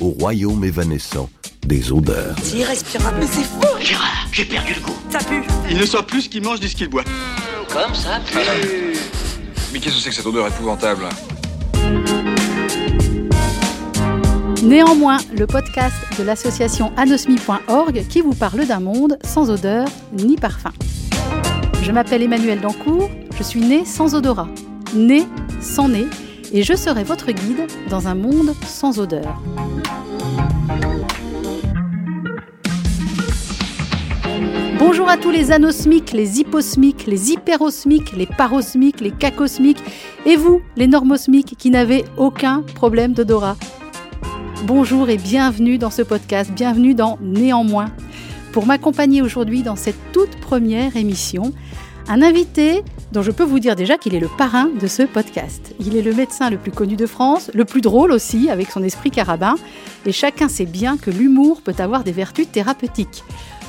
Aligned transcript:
au 0.00 0.10
royaume 0.10 0.64
évanescent 0.64 1.28
des 1.66 1.92
odeurs. 1.92 2.34
C'est 2.42 2.58
irrespirable. 2.58 3.16
Mais 3.20 3.26
c'est 3.26 3.44
fou 3.44 3.60
Gérard, 3.80 4.28
j'ai 4.32 4.44
perdu 4.44 4.74
le 4.74 4.80
goût. 4.80 4.96
Ça 5.10 5.18
pue 5.18 5.42
Il 5.70 5.76
ne 5.76 5.86
soit 5.86 6.06
plus 6.06 6.22
ce 6.22 6.28
qu'il 6.28 6.42
mange 6.42 6.60
ni 6.60 6.68
ce 6.68 6.76
qu'il 6.76 6.88
boit. 6.88 7.04
Comme 7.72 7.94
ça 7.94 8.20
Mais 9.72 9.78
qu'est-ce 9.78 9.96
que 9.96 10.00
c'est 10.00 10.10
que 10.10 10.14
cette 10.14 10.26
odeur 10.26 10.46
épouvantable? 10.46 11.04
Néanmoins, 14.62 15.18
le 15.36 15.46
podcast 15.46 15.96
de 16.18 16.22
l'association 16.22 16.92
anosmi.org 16.96 18.06
qui 18.08 18.20
vous 18.20 18.34
parle 18.34 18.64
d'un 18.66 18.80
monde 18.80 19.18
sans 19.24 19.50
odeur 19.50 19.88
ni 20.12 20.36
parfum. 20.36 20.70
Je 21.82 21.90
m'appelle 21.90 22.22
Emmanuel 22.22 22.60
Dancourt, 22.60 23.10
je 23.36 23.42
suis 23.42 23.60
née 23.60 23.84
sans 23.84 24.14
odorat, 24.14 24.48
née 24.94 25.26
sans 25.60 25.88
nez, 25.88 26.06
et 26.52 26.62
je 26.62 26.74
serai 26.74 27.02
votre 27.02 27.32
guide 27.32 27.66
dans 27.88 28.08
un 28.08 28.14
monde 28.14 28.54
sans 28.66 28.98
odeur. 28.98 29.42
Bonjour 34.78 35.08
à 35.08 35.16
tous 35.16 35.30
les 35.30 35.50
anosmiques, 35.50 36.12
les 36.12 36.40
hyposmiques, 36.40 37.06
les 37.06 37.32
hyperosmiques, 37.32 38.12
les 38.14 38.26
parosmiques, 38.26 39.00
les 39.00 39.10
cacosmiques, 39.10 39.82
et 40.26 40.36
vous, 40.36 40.60
les 40.76 40.86
normosmiques, 40.86 41.56
qui 41.56 41.70
n'avez 41.70 42.04
aucun 42.18 42.62
problème 42.74 43.14
d'odorat. 43.14 43.56
Bonjour 44.66 45.08
et 45.08 45.16
bienvenue 45.16 45.78
dans 45.78 45.90
ce 45.90 46.02
podcast, 46.02 46.52
bienvenue 46.52 46.94
dans 46.94 47.18
Néanmoins. 47.22 47.90
Pour 48.52 48.66
m'accompagner 48.66 49.22
aujourd'hui 49.22 49.62
dans 49.62 49.76
cette 49.76 50.12
toute 50.12 50.36
première 50.36 50.96
émission, 50.96 51.52
un 52.08 52.22
invité 52.22 52.82
dont 53.12 53.22
je 53.22 53.30
peux 53.30 53.44
vous 53.44 53.58
dire 53.58 53.76
déjà 53.76 53.96
qu'il 53.98 54.14
est 54.14 54.20
le 54.20 54.28
parrain 54.38 54.70
de 54.80 54.86
ce 54.86 55.02
podcast. 55.02 55.74
Il 55.80 55.96
est 55.96 56.02
le 56.02 56.14
médecin 56.14 56.50
le 56.50 56.56
plus 56.56 56.72
connu 56.72 56.96
de 56.96 57.06
France, 57.06 57.50
le 57.54 57.64
plus 57.64 57.80
drôle 57.80 58.12
aussi, 58.12 58.50
avec 58.50 58.70
son 58.70 58.82
esprit 58.82 59.10
carabin, 59.10 59.54
et 60.06 60.12
chacun 60.12 60.48
sait 60.48 60.66
bien 60.66 60.96
que 60.96 61.10
l'humour 61.10 61.62
peut 61.62 61.74
avoir 61.78 62.04
des 62.04 62.12
vertus 62.12 62.50
thérapeutiques. 62.50 63.22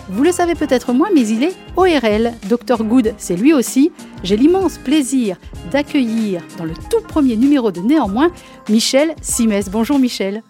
Vous 0.10 0.24
le 0.24 0.32
savez 0.32 0.56
peut-être 0.56 0.92
moins, 0.92 1.10
mais 1.16 1.26
il 1.28 1.44
est 1.44 1.56
ORL. 1.78 2.34
Dr 2.50 2.84
Good, 2.84 3.14
c'est 3.18 3.38
lui 3.38 3.54
aussi. 3.54 3.92
J'ai 4.24 4.36
l'immense 4.36 4.78
plaisir 4.78 5.38
d'accueillir 5.72 6.42
dans 6.58 6.66
le 6.66 6.74
tout 6.90 7.02
premier 7.08 7.38
numéro 7.38 7.72
de 7.72 7.80
Néanmoins 7.80 8.30
Michel 8.70 9.14
Simès. 9.22 9.70
Bonjour 9.72 10.00
Michel. 10.00 10.44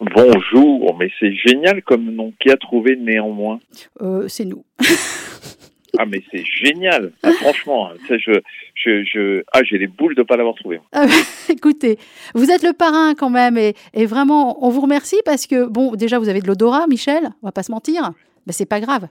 Bonjour, 0.00 0.96
mais 0.98 1.10
c'est 1.18 1.34
génial 1.34 1.82
comme 1.82 2.10
nom. 2.10 2.32
Qui 2.40 2.50
a 2.50 2.56
trouvé 2.56 2.96
néanmoins? 2.96 3.60
Euh, 4.02 4.28
c'est 4.28 4.44
nous. 4.44 4.64
Ah, 5.98 6.06
mais 6.06 6.22
c'est 6.30 6.44
génial. 6.44 7.12
Ah, 7.22 7.32
franchement, 7.32 7.90
ça, 8.08 8.16
je, 8.18 8.32
je, 8.74 9.04
je, 9.04 9.42
ah, 9.52 9.62
j'ai 9.62 9.78
les 9.78 9.86
boules 9.86 10.14
de 10.14 10.22
pas 10.22 10.36
l'avoir 10.36 10.54
trouvé. 10.54 10.80
Ah, 10.92 11.06
écoutez, 11.48 11.98
vous 12.34 12.50
êtes 12.50 12.62
le 12.62 12.72
parrain 12.72 13.14
quand 13.14 13.30
même 13.30 13.56
et, 13.58 13.74
et 13.94 14.06
vraiment, 14.06 14.64
on 14.64 14.70
vous 14.70 14.80
remercie 14.80 15.20
parce 15.24 15.46
que, 15.46 15.66
bon, 15.66 15.94
déjà, 15.94 16.18
vous 16.18 16.28
avez 16.28 16.40
de 16.40 16.46
l'odorat, 16.46 16.86
Michel, 16.86 17.30
on 17.42 17.46
va 17.46 17.52
pas 17.52 17.62
se 17.62 17.72
mentir. 17.72 18.12
Ben, 18.46 18.52
c'est 18.52 18.66
pas 18.66 18.80
grave. 18.80 19.08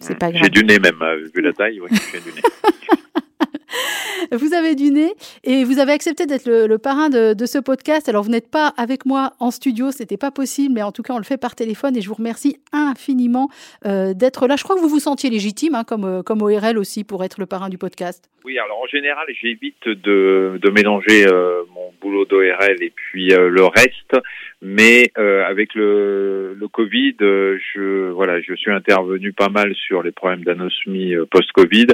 C'est 0.00 0.18
pas 0.18 0.32
grave. 0.32 0.42
J'ai 0.44 0.50
du 0.50 0.64
nez 0.64 0.78
même, 0.78 1.00
euh, 1.00 1.28
vu 1.34 1.42
la 1.42 1.52
taille, 1.52 1.80
oui, 1.80 1.88
j'ai 2.12 2.20
du 2.20 2.34
nez. 2.34 2.42
Vous 4.32 4.54
avez 4.54 4.74
du 4.74 4.90
nez 4.90 5.12
et 5.44 5.64
vous 5.64 5.78
avez 5.78 5.92
accepté 5.92 6.26
d'être 6.26 6.46
le, 6.46 6.78
parrain 6.78 7.08
de, 7.10 7.46
ce 7.46 7.58
podcast. 7.58 8.08
Alors, 8.08 8.22
vous 8.22 8.30
n'êtes 8.30 8.50
pas 8.50 8.72
avec 8.76 9.04
moi 9.04 9.32
en 9.40 9.50
studio, 9.50 9.90
c'était 9.90 10.16
pas 10.16 10.30
possible, 10.30 10.74
mais 10.74 10.82
en 10.82 10.92
tout 10.92 11.02
cas, 11.02 11.14
on 11.14 11.18
le 11.18 11.24
fait 11.24 11.36
par 11.36 11.54
téléphone 11.54 11.96
et 11.96 12.00
je 12.00 12.08
vous 12.08 12.14
remercie 12.14 12.56
infiniment 12.72 13.48
euh, 13.86 14.14
d'être 14.14 14.46
là. 14.46 14.56
Je 14.56 14.64
crois 14.64 14.76
que 14.76 14.80
vous 14.80 14.88
vous 14.88 15.00
sentiez 15.00 15.30
légitime, 15.30 15.74
hein, 15.74 15.84
comme, 15.84 16.04
euh, 16.04 16.22
comme 16.22 16.42
ORL 16.42 16.78
aussi, 16.78 17.04
pour 17.04 17.24
être 17.24 17.38
le 17.38 17.46
parrain 17.46 17.68
du 17.68 17.78
podcast. 17.78 18.30
Oui, 18.44 18.58
alors 18.58 18.80
en 18.80 18.86
général, 18.86 19.26
j'évite 19.40 19.86
de, 19.86 20.58
de 20.60 20.70
mélanger 20.70 21.26
euh, 21.26 21.62
mon 21.74 21.92
boulot 22.00 22.24
d'ORL 22.24 22.82
et 22.82 22.90
puis 22.90 23.28
le 23.28 23.64
reste, 23.64 24.16
mais 24.64 25.10
euh, 25.18 25.44
avec 25.44 25.74
le, 25.74 26.54
le 26.54 26.68
Covid, 26.68 27.16
euh, 27.20 27.58
je 27.74 28.10
voilà, 28.10 28.40
je 28.40 28.54
suis 28.54 28.70
intervenu 28.70 29.32
pas 29.32 29.48
mal 29.48 29.74
sur 29.74 30.04
les 30.04 30.12
problèmes 30.12 30.44
d'anosmie 30.44 31.14
euh, 31.14 31.26
post-Covid 31.26 31.88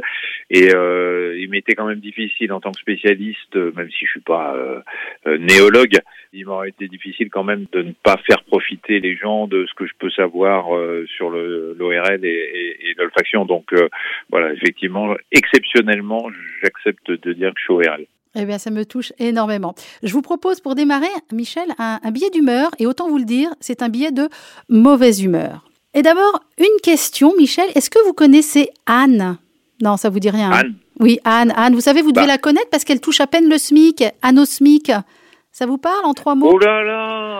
et 0.50 0.75
euh, 0.75 1.34
il 1.38 1.48
m'était 1.48 1.75
quand 1.75 1.87
même 1.87 2.00
difficile 2.00 2.53
en 2.53 2.60
tant 2.60 2.72
que 2.72 2.78
spécialiste, 2.78 3.56
même 3.56 3.88
si 3.91 4.04
je 4.04 4.10
suis 4.10 4.20
pas 4.20 4.54
néologue, 5.26 5.97
il 6.34 6.44
m'aurait 6.44 6.69
été 6.69 6.88
difficile 6.88 7.31
quand 7.31 7.44
même 7.44 7.65
de 7.72 7.82
ne 7.82 7.92
pas 8.03 8.19
faire 8.26 8.44
profiter 8.44 9.00
les 9.00 9.16
gens 9.16 9.47
de 9.47 9.65
ce 9.65 9.75
que 9.75 9.87
je 9.87 9.92
peux 9.98 10.10
savoir 10.10 10.66
sur 11.06 11.31
l'ORL 11.31 12.25
et, 12.25 12.28
et, 12.28 12.91
et 12.91 12.94
l'olfaction. 12.98 13.47
Donc 13.47 13.72
voilà, 14.31 14.53
effectivement, 14.53 15.15
exceptionnellement, 15.32 16.31
j'accepte 16.62 17.10
de 17.10 17.32
dire 17.32 17.54
que 17.54 17.60
je 17.60 17.65
suis 17.65 17.88
ORL. 17.88 18.06
Eh 18.34 18.44
bien, 18.44 18.59
ça 18.59 18.71
me 18.71 18.84
touche 18.84 19.12
énormément. 19.19 19.75
Je 20.03 20.12
vous 20.12 20.22
propose 20.22 20.61
pour 20.61 20.75
démarrer, 20.75 21.09
Michel, 21.33 21.75
un, 21.78 21.99
un 22.03 22.11
billet 22.11 22.31
d'humeur, 22.31 22.71
et 22.78 22.87
autant 22.87 23.09
vous 23.09 23.19
le 23.19 23.25
dire, 23.25 23.50
c'est 23.61 23.83
un 23.83 23.89
billet 23.89 24.12
de 24.12 24.28
mauvaise 24.69 25.22
humeur. 25.22 25.65
Et 25.94 26.03
d'abord, 26.03 26.41
une 26.59 26.81
question, 26.83 27.33
Michel, 27.37 27.66
est-ce 27.75 27.91
que 27.91 27.99
vous 28.06 28.12
connaissez 28.12 28.71
Anne? 28.87 29.39
Non, 29.83 29.97
ça 29.97 30.11
vous 30.11 30.21
dit 30.21 30.31
rien. 30.31 30.50
hein? 30.53 30.59
Anne? 30.61 30.75
Oui, 31.00 31.19
Anne, 31.25 31.53
Anne, 31.56 31.75
vous 31.75 31.81
savez, 31.81 32.03
vous 32.03 32.12
devez 32.12 32.27
Bah. 32.27 32.33
la 32.33 32.39
connaître 32.39 32.69
parce 32.71 32.84
qu'elle 32.84 33.00
touche 33.00 33.21
à 33.21 33.27
peine 33.27 33.49
le 33.49 33.56
SMIC, 33.59 34.05
Anne 34.22 34.39
au 34.41 34.45
SMIC. 34.45 34.93
Ça 35.53 35.66
vous 35.66 35.78
parle 35.78 36.05
en 36.05 36.12
trois 36.15 36.34
mots? 36.34 36.50
Oh 36.53 36.59
là 36.59 36.83
là 36.84 37.38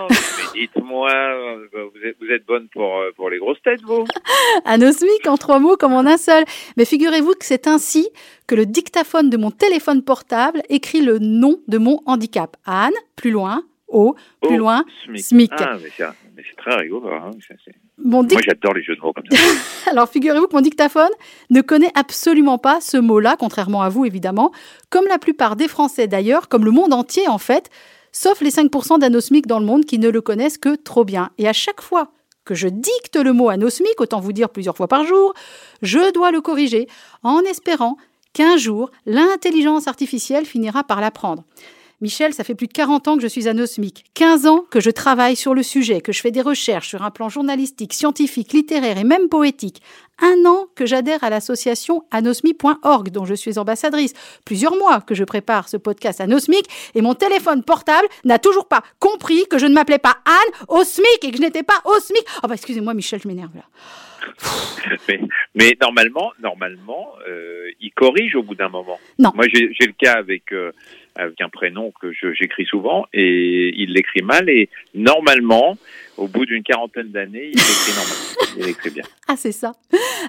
dites-moi, 0.60 1.10
euh, 1.10 1.66
vous 1.72 2.06
êtes, 2.06 2.16
vous 2.20 2.28
êtes 2.28 2.46
bonne 2.46 2.69
pour, 2.69 2.98
euh, 2.98 3.10
pour 3.16 3.30
les 3.30 3.38
grosses 3.38 3.60
têtes, 3.62 3.82
vous 3.82 4.04
SMIC 4.66 5.26
en 5.26 5.36
trois 5.36 5.58
mots 5.58 5.76
comme 5.76 5.92
en 5.92 6.06
un 6.06 6.16
seul. 6.16 6.44
Mais 6.76 6.84
figurez-vous 6.84 7.32
que 7.32 7.44
c'est 7.44 7.66
ainsi 7.66 8.08
que 8.46 8.54
le 8.54 8.66
dictaphone 8.66 9.30
de 9.30 9.36
mon 9.36 9.50
téléphone 9.50 10.02
portable 10.02 10.62
écrit 10.69 11.00
le 11.00 11.19
nom 11.19 11.60
de 11.69 11.78
mon 11.78 12.00
handicap. 12.06 12.56
Anne, 12.64 12.92
plus 13.16 13.30
loin, 13.30 13.62
O, 13.88 14.14
plus 14.42 14.56
Oh, 14.56 14.58
loin, 14.58 14.84
SMIC. 15.06 15.24
SMIC. 15.24 15.52
Ah, 15.58 15.76
mais 15.82 15.88
c'est, 15.96 16.56
très 16.56 16.76
rigolo. 16.76 17.08
Hein. 17.08 17.30
ça, 17.46 17.54
Moi, 17.96 18.25
j'adore 18.44 18.75
les 18.75 18.82
jeux 18.82 18.94
de 18.94 19.00
mots 19.00 19.12
comme 19.12 19.25
ça. 19.30 19.90
Alors 19.90 20.08
figurez-vous 20.08 20.46
que 20.46 20.54
mon 20.54 20.60
dictaphone 20.60 21.10
ne 21.50 21.60
connaît 21.62 21.90
absolument 21.94 22.58
pas 22.58 22.80
ce 22.80 22.98
mot-là, 22.98 23.36
contrairement 23.38 23.82
à 23.82 23.88
vous 23.88 24.04
évidemment, 24.04 24.52
comme 24.90 25.06
la 25.08 25.19
plupart 25.19 25.56
des 25.56 25.69
Français 25.69 26.06
d'ailleurs, 26.06 26.48
comme 26.48 26.64
le 26.64 26.70
monde 26.70 26.92
entier 26.92 27.28
en 27.28 27.38
fait, 27.38 27.70
sauf 28.18 28.40
les 28.40 28.50
5% 28.50 28.98
d'anosmiques 28.98 29.46
dans 29.46 29.60
le 29.60 29.64
monde 29.64 29.84
qui 29.84 30.00
ne 30.00 30.08
le 30.08 30.20
connaissent 30.20 30.58
que 30.58 30.74
trop 30.74 31.04
bien. 31.04 31.30
Et 31.38 31.46
à 31.46 31.52
chaque 31.52 31.80
fois 31.80 32.10
que 32.44 32.56
je 32.56 32.66
dicte 32.66 33.14
le 33.14 33.32
mot 33.32 33.48
anosmique, 33.48 34.00
autant 34.00 34.18
vous 34.18 34.32
dire 34.32 34.48
plusieurs 34.48 34.76
fois 34.76 34.88
par 34.88 35.04
jour, 35.04 35.34
je 35.82 36.12
dois 36.12 36.32
le 36.32 36.40
corriger 36.40 36.88
en 37.22 37.38
espérant 37.42 37.96
qu'un 38.32 38.56
jour 38.56 38.90
l'intelligence 39.06 39.86
artificielle 39.86 40.46
finira 40.46 40.82
par 40.82 41.00
l'apprendre. 41.00 41.44
Michel, 42.00 42.32
ça 42.32 42.44
fait 42.44 42.54
plus 42.54 42.69
de 42.69 42.72
40 42.72 43.09
ans 43.09 43.16
que 43.16 43.22
je 43.22 43.26
suis 43.26 43.48
anosmique, 43.48 44.04
15 44.14 44.47
ans 44.47 44.64
que 44.70 44.78
je 44.78 44.91
travaille 44.91 45.34
sur 45.34 45.53
le 45.53 45.64
sujet, 45.64 46.00
que 46.00 46.12
je 46.12 46.20
fais 46.20 46.31
des 46.31 46.42
recherches 46.42 46.88
sur 46.88 47.03
un 47.03 47.10
plan 47.10 47.28
journalistique, 47.28 47.92
scientifique, 47.92 48.53
littéraire 48.53 48.98
et 48.98 49.04
même 49.04 49.28
poétique. 49.28 49.82
Un 50.20 50.47
an 50.47 50.66
que 50.76 50.87
j'adhère 50.87 51.25
à 51.25 51.31
l'association 51.31 52.04
anosmi.org 52.12 53.10
dont 53.10 53.25
je 53.25 53.34
suis 53.34 53.58
ambassadrice. 53.58 54.14
Plusieurs 54.44 54.76
mois 54.76 55.00
que 55.00 55.16
je 55.16 55.25
prépare 55.25 55.69
ce 55.69 55.76
podcast 55.76 56.20
anosmique 56.20 56.66
et 56.94 57.03
mon 57.03 57.14
téléphone 57.14 57.64
portable 57.64 58.06
n'a 58.25 58.38
toujours 58.38 58.69
pas 58.69 58.84
compris 59.00 59.47
que 59.50 59.58
je 59.58 59.66
ne 59.66 59.75
m'appelais 59.75 59.98
pas 59.98 60.19
Anne 60.25 60.66
au 60.69 60.84
SMIC 60.84 61.25
et 61.25 61.31
que 61.32 61.37
je 61.37 61.42
n'étais 61.42 61.64
pas 61.64 61.81
au 61.84 61.98
SMIC. 61.98 62.25
Oh 62.44 62.47
bah 62.47 62.54
excusez-moi 62.54 62.94
Michel, 62.94 63.20
je 63.20 63.26
m'énerve 63.26 63.56
là. 63.56 63.64
mais, 65.08 65.20
mais 65.54 65.76
normalement, 65.81 66.32
normalement, 66.41 67.12
euh, 67.28 67.70
il 67.81 67.91
corrige 67.92 68.34
au 68.37 68.42
bout 68.42 68.54
d'un 68.54 68.69
moment. 68.69 68.98
Non. 69.19 69.32
Moi, 69.34 69.47
j'ai, 69.53 69.70
j'ai 69.78 69.87
le 69.87 69.92
cas 69.92 70.14
avec, 70.14 70.53
euh, 70.53 70.72
avec 71.18 71.40
un 71.40 71.48
prénom 71.48 71.92
que 72.00 72.12
j'écris 72.12 72.64
souvent 72.64 73.06
et 73.12 73.72
il 73.76 73.92
l'écrit 73.92 74.22
mal 74.22 74.48
et 74.48 74.70
normalement, 74.94 75.76
au 76.16 76.28
bout 76.28 76.46
d'une 76.46 76.62
quarantaine 76.62 77.08
d'années, 77.08 77.50
il 77.52 77.58
l'écrit 77.58 77.92
normalement. 77.96 78.56
Il 78.56 78.64
l'écrit 78.64 78.90
bien. 78.90 79.04
Ah, 79.26 79.36
c'est 79.36 79.52
ça. 79.52 79.72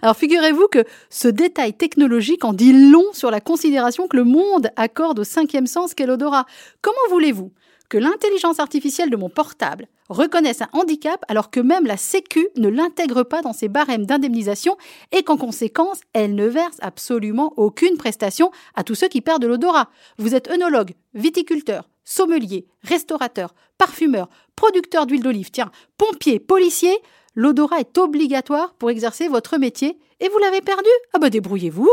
Alors, 0.01 0.17
figurez-vous 0.17 0.67
que 0.67 0.83
ce 1.09 1.28
détail 1.28 1.73
technologique 1.73 2.44
en 2.44 2.53
dit 2.53 2.91
long 2.91 3.13
sur 3.13 3.31
la 3.31 3.39
considération 3.39 4.07
que 4.07 4.17
le 4.17 4.23
monde 4.23 4.69
accorde 4.75 5.19
au 5.19 5.23
cinquième 5.23 5.67
sens 5.67 5.94
qu'est 5.94 6.07
l'odorat. 6.07 6.45
Comment 6.81 6.97
voulez-vous 7.09 7.51
que 7.89 7.97
l'intelligence 7.97 8.59
artificielle 8.59 9.09
de 9.09 9.17
mon 9.17 9.29
portable 9.29 9.87
reconnaisse 10.09 10.61
un 10.61 10.69
handicap 10.73 11.23
alors 11.28 11.52
que 11.52 11.59
même 11.59 11.85
la 11.85 11.97
Sécu 11.97 12.47
ne 12.55 12.69
l'intègre 12.69 13.23
pas 13.23 13.41
dans 13.41 13.53
ses 13.53 13.67
barèmes 13.67 14.05
d'indemnisation 14.05 14.78
et 15.11 15.23
qu'en 15.23 15.37
conséquence, 15.37 16.02
elle 16.14 16.35
ne 16.35 16.47
verse 16.47 16.78
absolument 16.81 17.53
aucune 17.58 17.97
prestation 17.97 18.52
à 18.75 18.84
tous 18.84 18.96
ceux 18.96 19.08
qui 19.08 19.22
perdent 19.22 19.41
de 19.41 19.47
l'odorat. 19.47 19.90
Vous 20.17 20.35
êtes 20.35 20.49
œnologue, 20.49 20.93
viticulteur, 21.14 21.90
sommelier, 22.03 22.67
restaurateur, 22.84 23.53
parfumeur, 23.78 24.29
producteur 24.55 25.05
d'huile 25.05 25.23
d'olive, 25.23 25.52
tiens, 25.52 25.72
pompier, 25.97 26.40
policier, 26.40 26.96
l'odorat 27.35 27.79
est 27.79 27.97
obligatoire 27.97 28.73
pour 28.73 28.90
exercer 28.90 29.28
votre 29.28 29.58
métier 29.58 29.97
et 30.20 30.28
vous 30.29 30.37
l'avez 30.40 30.61
perdu 30.61 30.90
Ah 31.14 31.20
bah 31.20 31.29
débrouillez-vous 31.29 31.90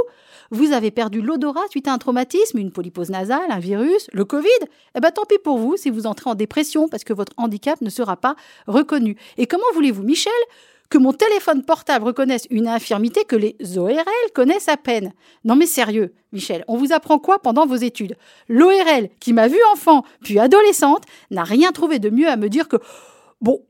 Vous 0.51 0.73
avez 0.73 0.91
perdu 0.91 1.21
l'odorat 1.21 1.67
suite 1.71 1.87
à 1.87 1.93
un 1.93 1.99
traumatisme, 1.99 2.59
une 2.59 2.73
polypose 2.73 3.11
nasale, 3.11 3.51
un 3.51 3.61
virus, 3.61 4.09
le 4.13 4.25
Covid 4.25 4.49
Eh 4.97 5.01
ben 5.01 5.11
tant 5.11 5.25
pis 5.25 5.39
pour 5.43 5.59
vous 5.59 5.77
si 5.77 5.91
vous 5.91 6.07
entrez 6.07 6.31
en 6.31 6.35
dépression 6.35 6.89
parce 6.89 7.05
que 7.05 7.13
votre 7.13 7.33
handicap 7.37 7.81
ne 7.81 7.91
sera 7.91 8.17
pas 8.17 8.35
reconnu. 8.67 9.17
Et 9.37 9.47
comment 9.47 9.65
voulez-vous, 9.75 10.03
Michel, 10.03 10.33
que 10.89 10.99
mon 10.99 11.13
téléphone 11.13 11.65
portable 11.65 12.05
reconnaisse 12.05 12.47
une 12.51 12.69
infirmité 12.69 13.25
que 13.25 13.37
les 13.37 13.57
ORL 13.77 14.05
connaissent 14.35 14.69
à 14.69 14.77
peine? 14.77 15.13
Non 15.45 15.55
mais 15.55 15.67
sérieux, 15.67 16.13
Michel, 16.33 16.65
on 16.67 16.77
vous 16.77 16.93
apprend 16.93 17.19
quoi 17.19 17.39
pendant 17.39 17.67
vos 17.67 17.77
études? 17.77 18.17
L'ORL, 18.49 19.09
qui 19.21 19.33
m'a 19.33 19.47
vue 19.47 19.63
enfant 19.73 20.05
puis 20.23 20.41
adolescente, 20.41 21.05
n'a 21.31 21.45
rien 21.45 21.71
trouvé 21.71 22.01
de 22.01 22.11
mieux 22.11 22.29
à 22.29 22.37
me 22.37 22.49
dire 22.49 22.67
que 22.67 22.77
Bon, 23.41 23.63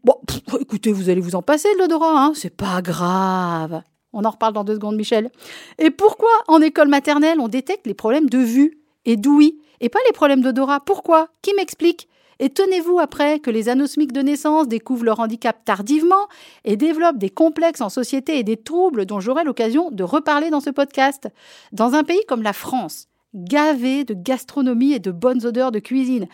écoutez, 0.60 0.92
vous 0.92 1.10
allez 1.10 1.20
vous 1.20 1.34
en 1.34 1.42
passer 1.42 1.72
de 1.74 1.78
l'odorat, 1.78 2.24
hein 2.24 2.32
c'est 2.34 2.54
pas 2.54 2.82
grave. 2.82 3.82
On 4.12 4.24
en 4.24 4.30
reparle 4.30 4.54
dans 4.54 4.64
deux 4.64 4.74
secondes, 4.74 4.96
Michel. 4.96 5.30
Et 5.78 5.90
pourquoi 5.90 6.30
en 6.48 6.60
école 6.60 6.88
maternelle 6.88 7.40
on 7.40 7.48
détecte 7.48 7.86
les 7.86 7.94
problèmes 7.94 8.30
de 8.30 8.38
vue 8.38 8.78
et 9.04 9.16
d'ouïe 9.16 9.58
et 9.80 9.88
pas 9.88 9.98
les 10.06 10.12
problèmes 10.12 10.40
d'odorat? 10.40 10.80
Pourquoi? 10.80 11.28
Qui 11.42 11.52
m'explique? 11.54 12.08
Et 12.38 12.50
tenez-vous 12.50 12.98
après 12.98 13.40
que 13.40 13.50
les 13.50 13.68
anosmiques 13.68 14.12
de 14.12 14.20
naissance 14.20 14.68
découvrent 14.68 15.04
leur 15.04 15.20
handicap 15.20 15.64
tardivement 15.64 16.28
et 16.64 16.76
développent 16.76 17.18
des 17.18 17.30
complexes 17.30 17.80
en 17.80 17.88
société 17.88 18.38
et 18.38 18.44
des 18.44 18.58
troubles 18.58 19.06
dont 19.06 19.20
j'aurai 19.20 19.42
l'occasion 19.42 19.90
de 19.90 20.04
reparler 20.04 20.50
dans 20.50 20.60
ce 20.60 20.70
podcast. 20.70 21.28
Dans 21.72 21.94
un 21.94 22.04
pays 22.04 22.24
comme 22.28 22.42
la 22.42 22.52
France, 22.52 23.08
gavé 23.34 24.04
de 24.04 24.14
gastronomie 24.14 24.92
et 24.92 24.98
de 24.98 25.10
bonnes 25.10 25.44
odeurs 25.46 25.72
de 25.72 25.78
cuisine, 25.78 26.28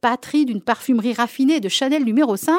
patrie 0.00 0.44
d'une 0.44 0.62
parfumerie 0.62 1.14
raffinée 1.14 1.60
de 1.60 1.68
Chanel 1.68 2.04
numéro 2.04 2.36
5, 2.36 2.56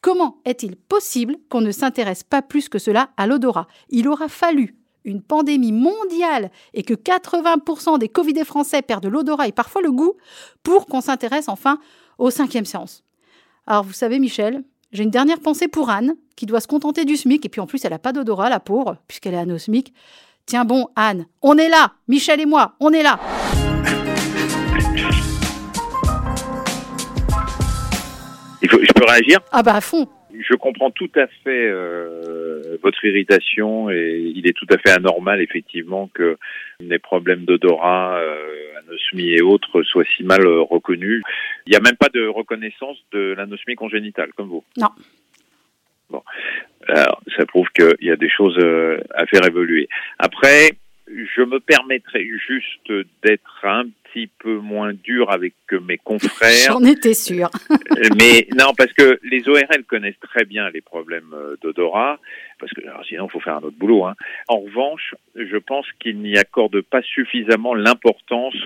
comment 0.00 0.38
est-il 0.44 0.76
possible 0.76 1.36
qu'on 1.48 1.60
ne 1.60 1.72
s'intéresse 1.72 2.22
pas 2.22 2.42
plus 2.42 2.68
que 2.68 2.78
cela 2.78 3.10
à 3.16 3.26
l'odorat? 3.26 3.66
Il 3.88 4.08
aura 4.08 4.28
fallu 4.28 4.76
une 5.04 5.22
pandémie 5.22 5.72
mondiale 5.72 6.50
et 6.74 6.82
que 6.82 6.94
80% 6.94 7.98
des 7.98 8.08
Covidés 8.08 8.44
français 8.44 8.82
perdent 8.82 9.06
l'odorat 9.06 9.48
et 9.48 9.52
parfois 9.52 9.82
le 9.82 9.92
goût 9.92 10.14
pour 10.62 10.86
qu'on 10.86 11.00
s'intéresse 11.00 11.48
enfin 11.48 11.78
au 12.18 12.30
cinquième 12.30 12.64
séance. 12.64 13.04
Alors 13.66 13.84
vous 13.84 13.92
savez 13.92 14.18
Michel, 14.18 14.64
j'ai 14.92 15.02
une 15.02 15.10
dernière 15.10 15.40
pensée 15.40 15.68
pour 15.68 15.90
Anne, 15.90 16.16
qui 16.36 16.46
doit 16.46 16.60
se 16.60 16.68
contenter 16.68 17.04
du 17.04 17.16
SMIC, 17.16 17.44
et 17.44 17.48
puis 17.48 17.60
en 17.60 17.66
plus 17.66 17.84
elle 17.84 17.90
n'a 17.90 17.98
pas 17.98 18.12
d'odorat, 18.12 18.48
la 18.48 18.60
pauvre, 18.60 18.98
puisqu'elle 19.08 19.34
est 19.34 19.38
anosmique. 19.38 19.92
Tiens 20.44 20.64
bon, 20.64 20.88
Anne, 20.94 21.26
on 21.42 21.58
est 21.58 21.68
là, 21.68 21.94
Michel 22.08 22.40
et 22.40 22.46
moi, 22.46 22.76
on 22.78 22.92
est 22.92 23.02
là. 23.02 23.18
Réagir 29.16 29.40
Ah 29.52 29.62
bah 29.62 29.74
à 29.74 29.80
fond. 29.80 30.06
Je 30.38 30.54
comprends 30.56 30.90
tout 30.90 31.10
à 31.14 31.26
fait 31.44 31.66
euh, 31.66 32.76
votre 32.82 33.02
irritation 33.04 33.90
et 33.90 34.32
il 34.34 34.46
est 34.46 34.52
tout 34.52 34.66
à 34.70 34.78
fait 34.78 34.90
anormal 34.90 35.40
effectivement 35.40 36.10
que 36.12 36.36
les 36.80 36.98
problèmes 36.98 37.44
d'odorat, 37.44 38.18
euh, 38.18 38.78
anosmie 38.80 39.30
et 39.30 39.42
autres 39.42 39.82
soient 39.82 40.04
si 40.16 40.24
mal 40.24 40.44
euh, 40.44 40.60
reconnus. 40.60 41.22
Il 41.66 41.70
n'y 41.70 41.76
a 41.76 41.80
même 41.80 41.96
pas 41.96 42.08
de 42.12 42.26
reconnaissance 42.26 42.98
de 43.12 43.34
l'anosmie 43.36 43.76
congénitale 43.76 44.30
comme 44.36 44.48
vous. 44.48 44.64
Non. 44.76 44.88
Bon, 46.10 46.22
alors 46.86 47.20
ça 47.36 47.46
prouve 47.46 47.68
qu'il 47.74 47.96
y 48.06 48.10
a 48.10 48.16
des 48.16 48.30
choses 48.30 48.58
à 49.14 49.26
faire 49.26 49.44
évoluer. 49.44 49.88
Après, 50.18 50.70
je 51.08 51.42
me 51.42 51.60
permettrai 51.60 52.26
juste 52.46 52.92
d'être 53.22 53.64
un 53.64 53.84
petit 54.04 54.28
peu 54.38 54.56
moins 54.56 54.92
dur 54.92 55.30
avec 55.30 55.54
mes 55.70 55.98
confrères. 55.98 56.50
J'en 56.72 56.82
étais 56.84 57.14
sûre. 57.14 57.50
mais 58.18 58.46
non, 58.56 58.72
parce 58.76 58.92
que 58.92 59.18
les 59.22 59.48
ORL 59.48 59.84
connaissent 59.86 60.20
très 60.20 60.44
bien 60.44 60.70
les 60.70 60.80
problèmes 60.80 61.32
euh, 61.34 61.56
d'odorat, 61.62 62.18
parce 62.58 62.72
que 62.72 62.80
alors, 62.86 63.04
sinon 63.04 63.26
il 63.26 63.30
faut 63.30 63.40
faire 63.40 63.56
un 63.56 63.62
autre 63.62 63.76
boulot. 63.76 64.04
Hein. 64.04 64.14
En 64.48 64.58
revanche, 64.60 65.14
je 65.36 65.56
pense 65.56 65.86
qu'ils 66.00 66.18
n'y 66.18 66.36
accordent 66.38 66.82
pas 66.82 67.02
suffisamment 67.02 67.74
l'importance 67.74 68.56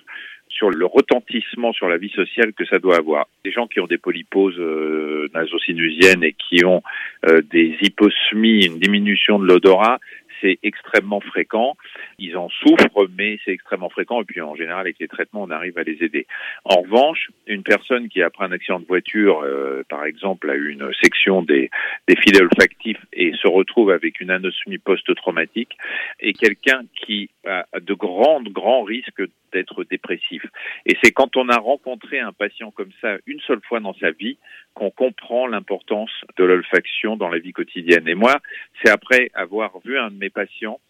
sur 0.49 0.69
le 0.69 0.85
retentissement 0.85 1.73
sur 1.73 1.89
la 1.89 1.97
vie 1.97 2.11
sociale 2.11 2.53
que 2.53 2.67
ça 2.67 2.79
doit 2.79 2.97
avoir. 2.97 3.29
Les 3.45 3.53
gens 3.53 3.67
qui 3.67 3.81
ont 3.81 3.87
des 3.87 3.99
polyposes 3.99 4.59
euh, 4.59 5.29
nasosinusiennes 5.33 6.25
et 6.25 6.35
qui 6.35 6.65
ont 6.65 6.83
euh, 7.27 7.41
des 7.51 7.77
hyposmies, 7.81 8.67
une 8.67 8.79
diminution 8.79 9.39
de 9.39 9.47
l'odorat, 9.47 9.99
c'est 10.41 10.59
extrêmement 10.63 11.21
fréquent. 11.21 11.77
Ils 12.19 12.37
en 12.37 12.49
souffrent, 12.49 13.09
mais 13.17 13.39
c'est 13.45 13.53
extrêmement 13.53 13.91
fréquent. 13.91 14.23
Et 14.23 14.25
puis 14.25 14.41
en 14.41 14.55
général, 14.55 14.81
avec 14.81 14.99
les 14.99 15.09
traitements, 15.09 15.43
on 15.43 15.51
arrive 15.51 15.79
à 15.79 15.83
les 15.83 16.03
aider. 16.03 16.27
En 16.65 16.83
revanche, 16.83 17.31
une 17.47 17.63
personne 17.63 18.09
qui 18.09 18.23
après 18.23 18.45
un 18.45 18.53
accident 18.53 18.81
de 18.81 18.87
voiture, 18.87 19.41
euh, 19.43 19.83
par 19.89 20.05
exemple, 20.05 20.51
a 20.51 20.55
eu 20.55 20.71
une 20.71 20.91
section 21.03 21.43
des, 21.43 21.71
des 22.09 22.17
filets 22.17 22.43
olfactifs 22.43 23.05
et 23.13 23.33
se 23.33 23.49
retrouve 23.49 23.91
avec 23.91 24.21
une 24.21 24.31
anosmie 24.31 24.79
post-traumatique, 24.79 25.77
est 26.21 26.33
quelqu'un 26.33 26.83
qui 26.95 27.31
a 27.47 27.67
de 27.81 27.95
grands, 27.95 28.43
grands 28.43 28.83
risques 28.83 29.23
d'être 29.53 29.85
dépressif. 29.85 30.45
Et 30.87 30.97
c'est 31.03 31.13
quand 31.13 31.37
on 31.37 31.49
a 31.49 31.59
rencontré 31.59 32.19
un 32.21 32.33
patient 32.33 32.71
comme 32.71 32.93
ça 33.01 33.17
une 33.27 33.41
seule 33.41 33.61
fois 33.63 33.81
dans 33.81 33.95
sa 33.95 34.11
vie 34.11 34.39
qu'on 34.75 34.91
comprend 34.91 35.47
l'importance 35.47 36.11
de 36.37 36.45
l'olfaction 36.45 37.17
dans 37.17 37.29
la 37.29 37.39
vie 37.39 37.53
quotidienne. 37.53 38.09
Et 38.09 38.15
moi, 38.15 38.41
c'est 38.83 38.91
après 38.91 39.31
avoir 39.35 39.79
vu 39.85 39.99
un 39.99 40.11
de 40.11 40.17
mes 40.17 40.31
patients 40.31 40.81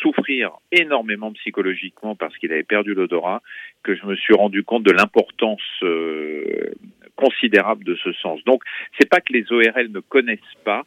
souffrir 0.00 0.50
énormément 0.72 1.32
psychologiquement 1.32 2.16
parce 2.16 2.36
qu'il 2.38 2.52
avait 2.52 2.62
perdu 2.62 2.94
l'odorat 2.94 3.42
que 3.82 3.94
je 3.94 4.04
me 4.06 4.16
suis 4.16 4.34
rendu 4.34 4.62
compte 4.64 4.82
de 4.82 4.92
l'importance 4.92 5.60
euh, 5.82 6.72
considérable 7.16 7.84
de 7.84 7.94
ce 7.96 8.12
sens. 8.14 8.42
Donc, 8.44 8.62
c'est 8.98 9.08
pas 9.08 9.20
que 9.20 9.32
les 9.32 9.50
ORL 9.52 9.90
ne 9.90 10.00
connaissent 10.00 10.40
pas, 10.64 10.84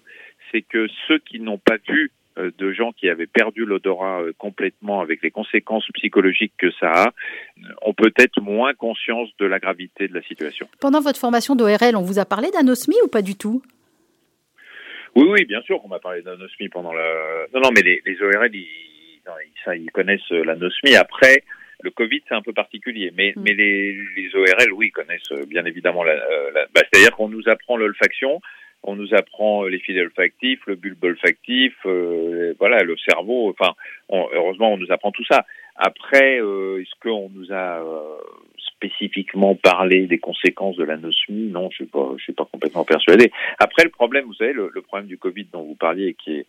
c'est 0.51 0.61
que 0.61 0.87
ceux 1.07 1.19
qui 1.19 1.39
n'ont 1.39 1.57
pas 1.57 1.77
vu 1.87 2.11
de 2.57 2.71
gens 2.71 2.91
qui 2.91 3.09
avaient 3.09 3.27
perdu 3.27 3.65
l'odorat 3.65 4.21
euh, 4.21 4.33
complètement 4.37 5.01
avec 5.01 5.21
les 5.23 5.31
conséquences 5.31 5.87
psychologiques 5.93 6.53
que 6.57 6.71
ça 6.79 6.91
a, 6.91 7.13
ont 7.81 7.93
peut-être 7.93 8.41
moins 8.41 8.73
conscience 8.73 9.29
de 9.39 9.45
la 9.45 9.59
gravité 9.59 10.07
de 10.07 10.13
la 10.13 10.21
situation. 10.23 10.67
Pendant 10.79 11.01
votre 11.01 11.19
formation 11.19 11.55
d'ORL, 11.55 11.95
on 11.95 12.01
vous 12.03 12.19
a 12.19 12.25
parlé 12.25 12.49
d'anosmie 12.51 12.97
ou 13.03 13.07
pas 13.07 13.21
du 13.21 13.35
tout? 13.35 13.61
Oui, 15.15 15.25
oui, 15.29 15.45
bien 15.45 15.61
sûr 15.63 15.81
qu'on 15.81 15.87
m'a 15.87 15.99
parlé 15.99 16.21
d'anosmie 16.21 16.69
pendant 16.69 16.93
la... 16.93 17.45
Non, 17.53 17.61
non, 17.61 17.69
mais 17.75 17.81
les, 17.81 18.01
les 18.05 18.21
ORL, 18.21 18.53
ils, 18.53 18.67
ça, 19.65 19.71
connaissent 19.93 20.29
l'anosmie. 20.29 20.95
Après, 20.95 21.43
le 21.81 21.89
Covid, 21.91 22.21
c'est 22.27 22.35
un 22.35 22.41
peu 22.41 22.53
particulier, 22.53 23.11
mais, 23.15 23.33
Mm. 23.35 23.41
mais 23.43 23.53
les, 23.53 23.93
les 24.15 24.35
ORL, 24.35 24.71
oui, 24.73 24.91
connaissent 24.91 25.31
euh, 25.31 25.45
bien 25.47 25.65
évidemment 25.65 26.03
la... 26.03 26.13
euh, 26.13 26.51
la- 26.53 26.67
bah, 26.73 26.81
C'est-à-dire 26.91 27.15
qu'on 27.15 27.29
nous 27.29 27.47
apprend 27.47 27.77
l'olfaction, 27.77 28.41
on 28.83 28.95
nous 28.95 29.13
apprend 29.13 29.63
les 29.65 29.79
filets 29.79 30.01
olfactifs, 30.01 30.61
le 30.67 30.75
bulbe 30.75 31.03
olfactif, 31.03 31.73
euh, 31.85 32.53
voilà, 32.59 32.83
le 32.83 32.95
cerveau. 32.97 33.49
Enfin, 33.49 33.73
on- 34.09 34.27
heureusement, 34.33 34.73
on 34.73 34.77
nous 34.77 34.91
apprend 34.91 35.11
tout 35.11 35.25
ça. 35.29 35.45
Après, 35.75 36.39
euh, 36.39 36.81
est-ce 36.81 36.91
qu'on 37.01 37.29
nous 37.33 37.51
a 37.51 37.81
euh, 37.83 38.17
spécifiquement 38.57 39.55
parlé 39.55 40.07
des 40.07 40.19
conséquences 40.19 40.75
de 40.77 40.83
l'anosmie? 40.83 41.49
Non, 41.51 41.69
je 41.71 41.75
suis 41.77 41.85
pas, 41.85 42.13
je 42.17 42.23
suis 42.23 42.33
pas 42.33 42.45
complètement 42.45 42.83
persuadé. 42.83 43.31
Après, 43.59 43.83
le 43.83 43.89
problème, 43.89 44.25
vous 44.25 44.33
savez, 44.33 44.53
le, 44.53 44.71
le 44.73 44.81
problème 44.81 45.07
du 45.07 45.17
Covid 45.17 45.47
dont 45.51 45.63
vous 45.63 45.75
parliez, 45.75 46.13
qui 46.15 46.37
est, 46.37 46.45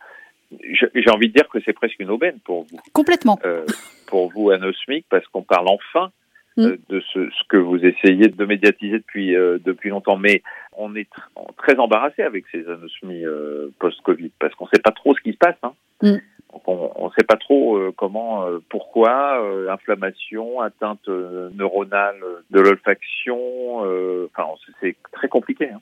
j'ai 0.63 1.09
envie 1.11 1.27
de 1.27 1.33
dire 1.33 1.47
que 1.49 1.59
c'est 1.63 1.73
presque 1.73 1.99
une 1.99 2.09
aubaine 2.09 2.39
pour 2.43 2.63
vous 2.63 2.79
Complètement. 2.93 3.37
euh, 3.45 3.65
pour 4.07 4.31
vous 4.31 4.49
anosmique 4.49 5.05
parce 5.09 5.27
qu'on 5.27 5.43
parle 5.43 5.67
enfin 5.67 6.11
Mm. 6.57 6.65
euh, 6.65 6.77
de 6.89 6.99
ce, 7.13 7.29
ce 7.29 7.43
que 7.47 7.57
vous 7.57 7.77
essayez 7.85 8.27
de 8.27 8.45
médiatiser 8.45 8.97
depuis 8.97 9.35
euh, 9.35 9.59
depuis 9.63 9.89
longtemps. 9.89 10.17
Mais 10.17 10.41
on 10.79 10.95
est 10.95 11.09
tr- 11.11 11.55
très 11.57 11.77
embarrassé 11.77 12.23
avec 12.23 12.45
ces 12.51 12.67
anosmies 12.67 13.25
euh, 13.25 13.69
post-Covid 13.79 14.31
parce 14.39 14.55
qu'on 14.55 14.65
ne 14.65 14.69
sait 14.73 14.81
pas 14.81 14.91
trop 14.91 15.13
ce 15.15 15.21
qui 15.21 15.33
se 15.33 15.37
passe. 15.37 15.57
Hein. 15.63 15.73
Mm. 16.01 16.17
Donc 16.53 16.67
on 16.67 17.05
ne 17.05 17.11
sait 17.11 17.25
pas 17.25 17.37
trop 17.37 17.77
euh, 17.77 17.93
comment, 17.95 18.47
euh, 18.47 18.59
pourquoi, 18.69 19.37
inflammation, 19.71 20.61
atteinte 20.61 21.07
neuronale 21.07 22.19
de 22.49 22.59
l'olfaction. 22.59 23.79
Enfin, 24.25 24.47
c'est 24.81 24.95
très 25.11 25.27
compliqué. 25.27 25.69
Hein. 25.69 25.81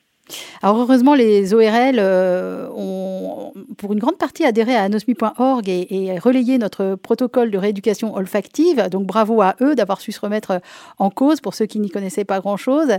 Alors 0.62 0.78
heureusement, 0.80 1.14
les 1.16 1.54
ORL 1.54 1.96
euh, 2.00 2.68
ont, 2.76 3.54
pour 3.78 3.94
une 3.94 4.00
grande 4.00 4.18
partie, 4.18 4.44
adhéré 4.44 4.76
à 4.76 4.84
anosmie.org 4.84 5.70
et, 5.70 5.88
et 6.06 6.20
relayé 6.20 6.58
notre 6.58 6.96
protocole 6.96 7.50
de 7.52 7.58
rééducation 7.58 8.16
olfactive. 8.16 8.88
Donc 8.90 9.06
bravo 9.06 9.42
à 9.42 9.56
eux 9.62 9.76
d'avoir 9.76 10.02
su 10.02 10.12
se 10.12 10.20
remettre 10.20 10.60
en 10.98 11.10
cause 11.10 11.40
pour 11.42 11.54
ceux 11.54 11.66
qui 11.66 11.80
n'y 11.80 11.90
connaissaient 11.90 12.26
pas 12.26 12.40
grand-chose. 12.40 12.90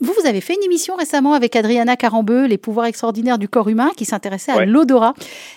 Vous, 0.00 0.12
vous 0.18 0.26
avez 0.26 0.40
fait 0.40 0.54
une 0.54 0.62
émission 0.64 0.94
récemment 0.96 1.34
avec 1.34 1.56
Adriana 1.56 1.96
Carambeu, 1.96 2.46
Les 2.46 2.58
pouvoirs 2.58 2.86
extraordinaires 2.86 3.38
du 3.38 3.48
corps 3.48 3.68
humain, 3.68 3.90
qui 3.96 4.04
s'intéressait 4.04 4.52
à 4.52 4.56
Ouais. 4.58 4.66
l'odorat. 4.66 5.14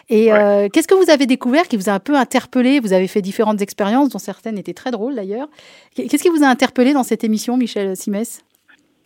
Et 0.10 0.32
Ouais. 0.32 0.40
euh, 0.40 0.70
qu'est-ce 0.70 0.88
que 0.88 0.96
vous 0.96 1.10
avez 1.10 1.26
découvert 1.26 1.68
qui 1.68 1.78
vous 1.78 1.90
a 1.90 1.94
un 1.94 2.00
peu 2.00 2.16
interpellé? 2.16 2.80
Vous 2.80 2.94
avez 2.94 3.08
fait 3.08 3.22
différentes 3.22 3.62
expériences, 3.62 4.10
dont 4.10 4.20
certaines 4.20 4.58
étaient 4.58 4.74
très 4.74 4.92
drôles 4.92 5.16
d'ailleurs. 5.16 5.48
Qu'est-ce 5.96 6.22
qui 6.24 6.30
vous 6.30 6.44
a 6.44 6.48
interpellé 6.48 6.94
dans 6.94 7.04
cette 7.04 7.24
émission, 7.24 7.56
Michel 7.58 7.96
Simès? 7.96 8.42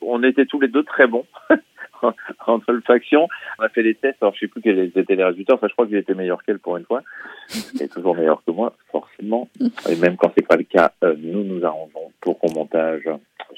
On 0.02 0.22
était 0.24 0.46
tous 0.46 0.60
les 0.60 0.68
deux 0.68 0.84
très 0.84 1.08
bons 1.08 1.26
en 2.48 2.60
olfaction. 2.68 3.28
On 3.60 3.64
a 3.64 3.70
fait 3.70 3.84
des 3.84 3.96
tests, 3.96 4.18
alors 4.22 4.34
je 4.36 4.42
sais 4.42 4.48
plus 4.48 4.62
quels 4.62 4.92
étaient 4.96 5.16
les 5.16 5.24
résultats. 5.24 5.56
Enfin, 5.56 5.68
je 5.68 5.74
crois 5.74 5.86
que 5.86 5.92
j'étais 5.92 6.14
meilleur 6.14 6.44
qu'elle 6.44 6.60
pour 6.60 6.78
une 6.78 6.86
fois. 6.86 7.02
Elle 7.76 7.84
est 7.84 7.94
toujours 7.94 8.16
meilleure 8.16 8.44
que 8.46 8.52
moi, 8.52 8.76
forcément. 8.92 9.50
Et 9.90 9.96
même 9.96 10.18
quand 10.18 10.32
c'est 10.36 10.48
pas 10.48 10.58
le 10.58 10.64
cas, 10.64 10.94
euh, 11.04 11.16
nous 11.18 11.44
nous 11.44 11.64
arrangeons 11.66 12.12
pour 12.22 12.40
qu'au 12.40 12.52
montage 12.54 13.10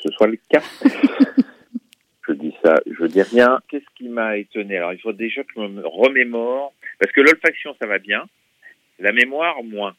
ce 0.04 0.12
soit 0.12 0.28
le 0.28 0.38
cas. 0.50 0.62
je 2.28 2.34
dis 2.34 2.54
ça, 2.64 2.76
je 2.86 3.06
dis 3.06 3.22
rien. 3.22 3.60
Qu'est-ce 3.68 3.86
qui 3.96 4.10
m'a 4.10 4.38
étonné? 4.38 4.78
Alors, 4.78 4.94
il 4.94 5.00
faut 5.00 5.14
déjà 5.14 5.44
que 5.44 5.50
je 5.56 5.62
me 5.62 5.86
remémore, 5.86 6.74
parce 7.00 7.12
que 7.12 7.22
l'olfaction 7.22 7.76
ça 7.80 7.88
va 7.88 8.00
bien, 8.00 8.26
la 9.00 9.12
mémoire 9.12 9.64
moins. 9.64 9.96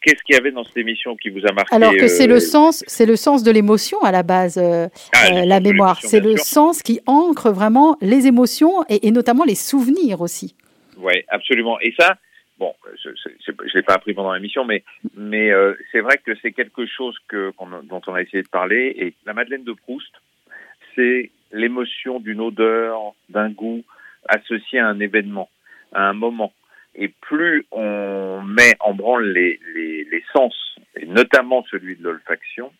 Qu'est-ce 0.00 0.22
qu'il 0.22 0.34
y 0.34 0.38
avait 0.38 0.50
dans 0.50 0.64
cette 0.64 0.76
émission 0.76 1.16
qui 1.16 1.30
vous 1.30 1.46
a 1.46 1.52
marqué 1.52 1.74
Alors 1.74 1.92
que 1.92 2.08
c'est 2.08 2.28
euh, 2.28 2.34
le 2.34 2.40
sens, 2.40 2.84
c'est 2.86 3.06
le 3.06 3.16
sens 3.16 3.42
de 3.42 3.50
l'émotion 3.50 4.02
à 4.02 4.12
la 4.12 4.22
base, 4.22 4.58
euh, 4.58 4.86
ah, 5.14 5.28
euh, 5.32 5.44
la 5.46 5.60
mémoire. 5.60 5.98
C'est 6.02 6.20
le 6.20 6.36
sûr. 6.36 6.44
sens 6.44 6.82
qui 6.82 7.00
ancre 7.06 7.50
vraiment 7.50 7.96
les 8.02 8.26
émotions 8.26 8.84
et, 8.90 9.06
et 9.06 9.10
notamment 9.12 9.44
les 9.44 9.54
souvenirs 9.54 10.20
aussi. 10.20 10.54
Oui, 10.98 11.14
absolument. 11.28 11.80
Et 11.80 11.94
ça, 11.98 12.18
bon, 12.58 12.74
je 13.02 13.08
ne 13.08 13.74
l'ai 13.74 13.82
pas 13.82 13.94
appris 13.94 14.14
pendant 14.14 14.32
l'émission, 14.32 14.64
mais, 14.64 14.84
mais 15.16 15.50
euh, 15.50 15.74
c'est 15.92 16.00
vrai 16.00 16.18
que 16.18 16.32
c'est 16.42 16.52
quelque 16.52 16.86
chose 16.86 17.16
que, 17.28 17.52
dont 17.84 18.00
on 18.06 18.14
a 18.14 18.22
essayé 18.22 18.42
de 18.42 18.48
parler. 18.48 18.94
Et 18.98 19.14
la 19.26 19.34
Madeleine 19.34 19.64
de 19.64 19.72
Proust, 19.72 20.12
c'est 20.94 21.30
l'émotion 21.52 22.20
d'une 22.20 22.40
odeur, 22.40 23.14
d'un 23.28 23.50
goût 23.50 23.82
associé 24.28 24.78
à 24.78 24.88
un 24.88 25.00
événement, 25.00 25.48
à 25.92 26.08
un 26.08 26.14
moment. 26.14 26.52
Et 26.96 27.08
plus 27.08 27.66
on 27.72 28.42
met 28.42 28.74
en 28.80 28.94
branle 28.94 29.32
les, 29.32 29.58
les, 29.74 30.04
les 30.04 30.22
sens, 30.32 30.54
et 30.96 31.06
notamment 31.06 31.64
celui 31.70 31.96
de 31.96 32.04
l'olfaction, 32.04 32.70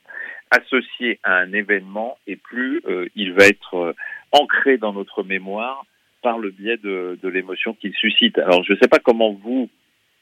associé 0.50 1.18
à 1.24 1.36
un 1.38 1.52
événement, 1.52 2.16
et 2.26 2.36
plus 2.36 2.80
euh, 2.86 3.08
il 3.16 3.32
va 3.32 3.46
être 3.46 3.74
euh, 3.74 3.92
ancré 4.32 4.78
dans 4.78 4.92
notre 4.92 5.22
mémoire 5.24 5.84
par 6.22 6.38
le 6.38 6.50
biais 6.50 6.76
de, 6.82 7.18
de 7.22 7.28
l'émotion 7.28 7.74
qu'il 7.74 7.92
suscite. 7.94 8.38
Alors 8.38 8.62
je 8.64 8.72
ne 8.72 8.78
sais 8.78 8.88
pas 8.88 8.98
comment 8.98 9.32
vous 9.32 9.68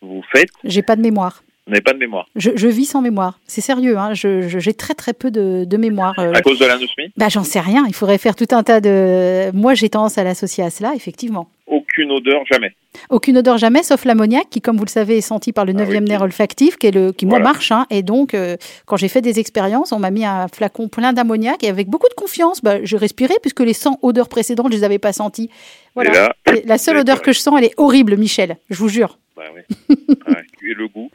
vous 0.01 0.23
faites. 0.35 0.51
J'ai 0.65 0.83
pas 0.83 0.97
de 0.97 1.03
mémoire. 1.03 1.43
Vous 1.67 1.71
n'avez 1.73 1.83
pas 1.83 1.93
de 1.93 1.99
mémoire. 1.99 2.27
Je, 2.35 2.51
je 2.57 2.67
vis 2.67 2.87
sans 2.87 3.01
mémoire. 3.03 3.39
C'est 3.47 3.61
sérieux, 3.61 3.97
hein. 3.97 4.15
je, 4.15 4.49
je- 4.49 4.59
j'ai 4.59 4.75
très 4.75 4.95
très 4.95 5.13
peu 5.13 5.31
de, 5.31 5.65
de 5.65 5.77
mémoire. 5.77 6.13
euh. 6.19 6.33
À 6.35 6.41
cause 6.41 6.59
de 6.59 6.67
l'anosmie 6.67 7.13
Bah, 7.17 7.29
j'en 7.29 7.45
sais 7.45 7.61
rien. 7.61 7.85
Il 7.87 7.95
faudrait 7.95 8.19
faire 8.19 8.35
tout 8.35 8.49
un 8.51 8.65
tas 8.65 8.81
de. 8.81 9.53
Moi, 9.55 9.75
j'ai 9.75 9.89
tendance 9.89 10.19
à 10.19 10.25
l'associer 10.25 10.65
à 10.65 10.71
cela, 10.71 10.93
effectivement. 10.97 11.49
Aucune 11.73 12.11
odeur, 12.13 12.43
jamais. 12.51 12.73
Aucune 13.09 13.39
odeur 13.39 13.57
jamais, 13.57 13.83
sauf 13.83 14.05
l'ammoniac, 14.05 14.49
qui, 14.51 14.61
comme 14.61 14.77
vous 14.77 14.85
le 14.85 14.91
savez, 14.91 15.17
est 15.19 15.21
senti 15.23 15.53
par 15.53 15.65
le 15.65 15.73
Ah 15.75 15.79
neuvième 15.81 16.05
oui. 16.05 16.11
nerf 16.11 16.21
olfactif, 16.23 16.77
qui, 16.77 16.87
est 16.89 16.91
le, 16.91 17.13
qui 17.13 17.25
moi 17.25 17.39
marche. 17.39 17.73
hein. 17.73 17.87
et 17.89 18.03
donc, 18.03 18.35
euh, 18.35 18.57
quand 18.85 18.97
j'ai 18.99 19.09
fait 19.09 19.23
des 19.23 19.41
expériences, 19.41 19.93
on 19.93 19.99
m'a 19.99 20.11
mis 20.11 20.25
un 20.27 20.49
flacon 20.49 20.89
plein 20.89 21.13
d'ammoniac 21.15 21.65
et 21.65 21.69
avec 21.69 21.89
beaucoup 21.89 22.09
de 22.09 22.15
confiance, 22.15 22.61
bah, 22.63 22.85
j'ai 22.85 22.99
respiré 22.99 23.35
puisque 23.41 23.61
les 23.61 23.73
100 23.73 24.01
odeurs 24.03 24.29
précédentes, 24.29 24.67
je 24.71 24.77
les 24.77 24.85
avais 24.85 24.99
pas 24.99 25.13
senties. 25.15 25.49
Voilà. 25.95 26.13
Là, 26.13 26.35
la 26.67 26.79
seule 26.79 26.99
odeur 26.99 27.23
que 27.23 27.33
je 27.33 27.39
sens, 27.39 27.55
elle 27.59 27.65
est 27.65 27.75
horrible, 27.79 28.17
Michel. 28.19 28.59
Je 28.71 28.77
vous 28.77 28.89
jure. 28.91 29.19
bah 29.37 29.45
ouais. 29.55 29.65
Ouais. 30.29 30.43
Et 30.71 30.75
le 30.75 30.89
goût 30.89 31.11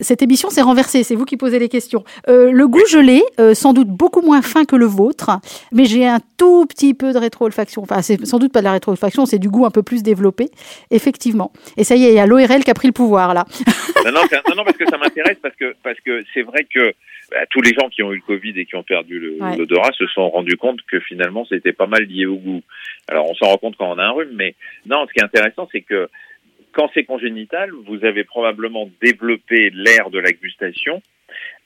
Cette 0.00 0.22
émission 0.22 0.50
s'est 0.50 0.62
renversée, 0.62 1.02
c'est 1.02 1.14
vous 1.14 1.24
qui 1.24 1.36
posez 1.36 1.58
les 1.58 1.68
questions. 1.68 2.04
Euh, 2.28 2.50
le 2.50 2.68
goût, 2.68 2.82
je 2.88 2.98
l'ai, 2.98 3.22
euh, 3.38 3.54
sans 3.54 3.72
doute 3.72 3.88
beaucoup 3.88 4.20
moins 4.22 4.42
fin 4.42 4.64
que 4.64 4.76
le 4.76 4.86
vôtre, 4.86 5.30
mais 5.72 5.84
j'ai 5.84 6.06
un 6.06 6.20
tout 6.36 6.66
petit 6.66 6.94
peu 6.94 7.12
de 7.12 7.18
rétro-olfaction. 7.18 7.82
Enfin, 7.82 8.02
c'est 8.02 8.24
sans 8.26 8.38
doute 8.38 8.52
pas 8.52 8.60
de 8.60 8.64
la 8.64 8.72
rétro-olfaction, 8.72 9.26
c'est 9.26 9.38
du 9.38 9.48
goût 9.50 9.66
un 9.66 9.70
peu 9.70 9.82
plus 9.82 10.02
développé, 10.02 10.48
effectivement. 10.90 11.52
Et 11.76 11.84
ça 11.84 11.96
y 11.96 12.04
est, 12.04 12.10
il 12.10 12.14
y 12.14 12.18
a 12.18 12.26
l'ORL 12.26 12.64
qui 12.64 12.70
a 12.70 12.74
pris 12.74 12.88
le 12.88 12.92
pouvoir, 12.92 13.34
là. 13.34 13.44
non, 14.04 14.12
non, 14.12 14.20
c'est- 14.28 14.36
non, 14.48 14.56
non, 14.56 14.64
parce 14.64 14.76
que 14.76 14.86
ça 14.88 14.98
m'intéresse, 14.98 15.36
parce 15.42 15.54
que 15.56 15.74
parce 15.82 15.98
que 16.00 16.22
c'est 16.34 16.42
vrai 16.42 16.66
que 16.72 16.92
bah, 17.30 17.38
tous 17.50 17.60
les 17.62 17.72
gens 17.74 17.88
qui 17.88 18.02
ont 18.02 18.12
eu 18.12 18.16
le 18.16 18.22
Covid 18.26 18.58
et 18.58 18.66
qui 18.66 18.74
ont 18.76 18.82
perdu 18.82 19.36
Ouais. 19.40 19.56
l'odorat 19.56 19.90
se 19.96 20.06
sont 20.08 20.28
rendus 20.30 20.56
compte 20.56 20.80
que 20.90 20.98
finalement 21.00 21.44
c'était 21.48 21.72
pas 21.72 21.86
mal 21.86 22.02
lié 22.04 22.26
au 22.26 22.36
goût. 22.36 22.62
Alors 23.08 23.30
on 23.30 23.34
s'en 23.34 23.46
rend 23.46 23.56
compte 23.58 23.76
quand 23.76 23.88
on 23.90 23.98
a 23.98 24.04
un 24.04 24.10
rhume, 24.10 24.30
mais 24.34 24.54
non, 24.86 25.06
ce 25.06 25.12
qui 25.12 25.20
est 25.20 25.24
intéressant, 25.24 25.68
c'est 25.72 25.82
que 25.82 26.08
quand 26.72 26.90
c'est 26.94 27.04
congénital, 27.04 27.70
vous 27.86 28.04
avez 28.04 28.24
probablement 28.24 28.88
développé 29.02 29.70
l'air 29.72 30.10
de 30.10 30.18
la 30.18 30.32
gustation 30.32 31.02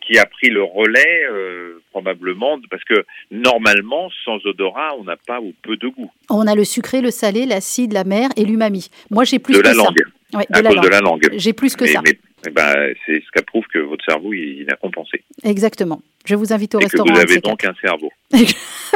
qui 0.07 0.19
a 0.19 0.27
pris 0.27 0.51
le 0.51 0.63
relais 0.63 1.23
euh, 1.33 1.81
probablement 1.91 2.59
parce 2.71 2.85
que 2.85 3.05
normalement 3.31 4.11
sans 4.25 4.37
odorat 4.45 4.95
on 4.99 5.05
n'a 5.05 5.17
pas 5.17 5.41
ou 5.41 5.55
peu 5.63 5.77
de 5.79 5.89
goût 5.89 6.11
On 6.29 6.47
a 6.47 6.55
le 6.55 6.65
sucré, 6.65 7.01
le 7.01 7.11
salé, 7.11 7.47
l'acide, 7.47 7.93
la 7.95 8.05
mer 8.05 8.29
et 8.37 8.45
l'umami. 8.45 8.89
Moi, 9.11 9.25
j'ai 9.25 9.39
plus 9.39 9.55
de 9.55 9.59
que 9.63 9.65
la 9.67 9.73
ça. 9.73 9.79
langue 9.79 10.03
Ouais, 10.35 10.45
de 10.51 10.57
à 10.59 10.63
la 10.63 10.69
cause 10.69 10.77
langue. 10.77 10.85
de 10.85 10.91
la 10.91 11.01
langue. 11.01 11.29
J'ai 11.37 11.53
plus 11.55 11.75
que 11.77 11.85
mais, 11.85 11.93
ça. 11.93 12.03
mais- 12.05 12.19
eh 12.47 12.51
ben, 12.51 12.95
c'est 13.07 13.23
ce 13.23 13.31
qui 13.39 13.45
prouve 13.47 13.65
que 13.73 13.79
votre 13.79 14.05
cerveau 14.05 14.35
il, 14.35 14.61
il 14.63 14.71
a 14.71 14.77
compensé 14.77 15.23
Exactement. 15.45 16.03
Je 16.25 16.35
vous 16.35 16.53
invite 16.53 16.75
au 16.75 16.79
et 16.79 16.85
que 16.85 16.87
restaurant. 16.87 17.13
vous 17.13 17.21
avez 17.21 17.41
donc 17.41 17.65
un 17.65 17.75
cerveau. 17.81 18.11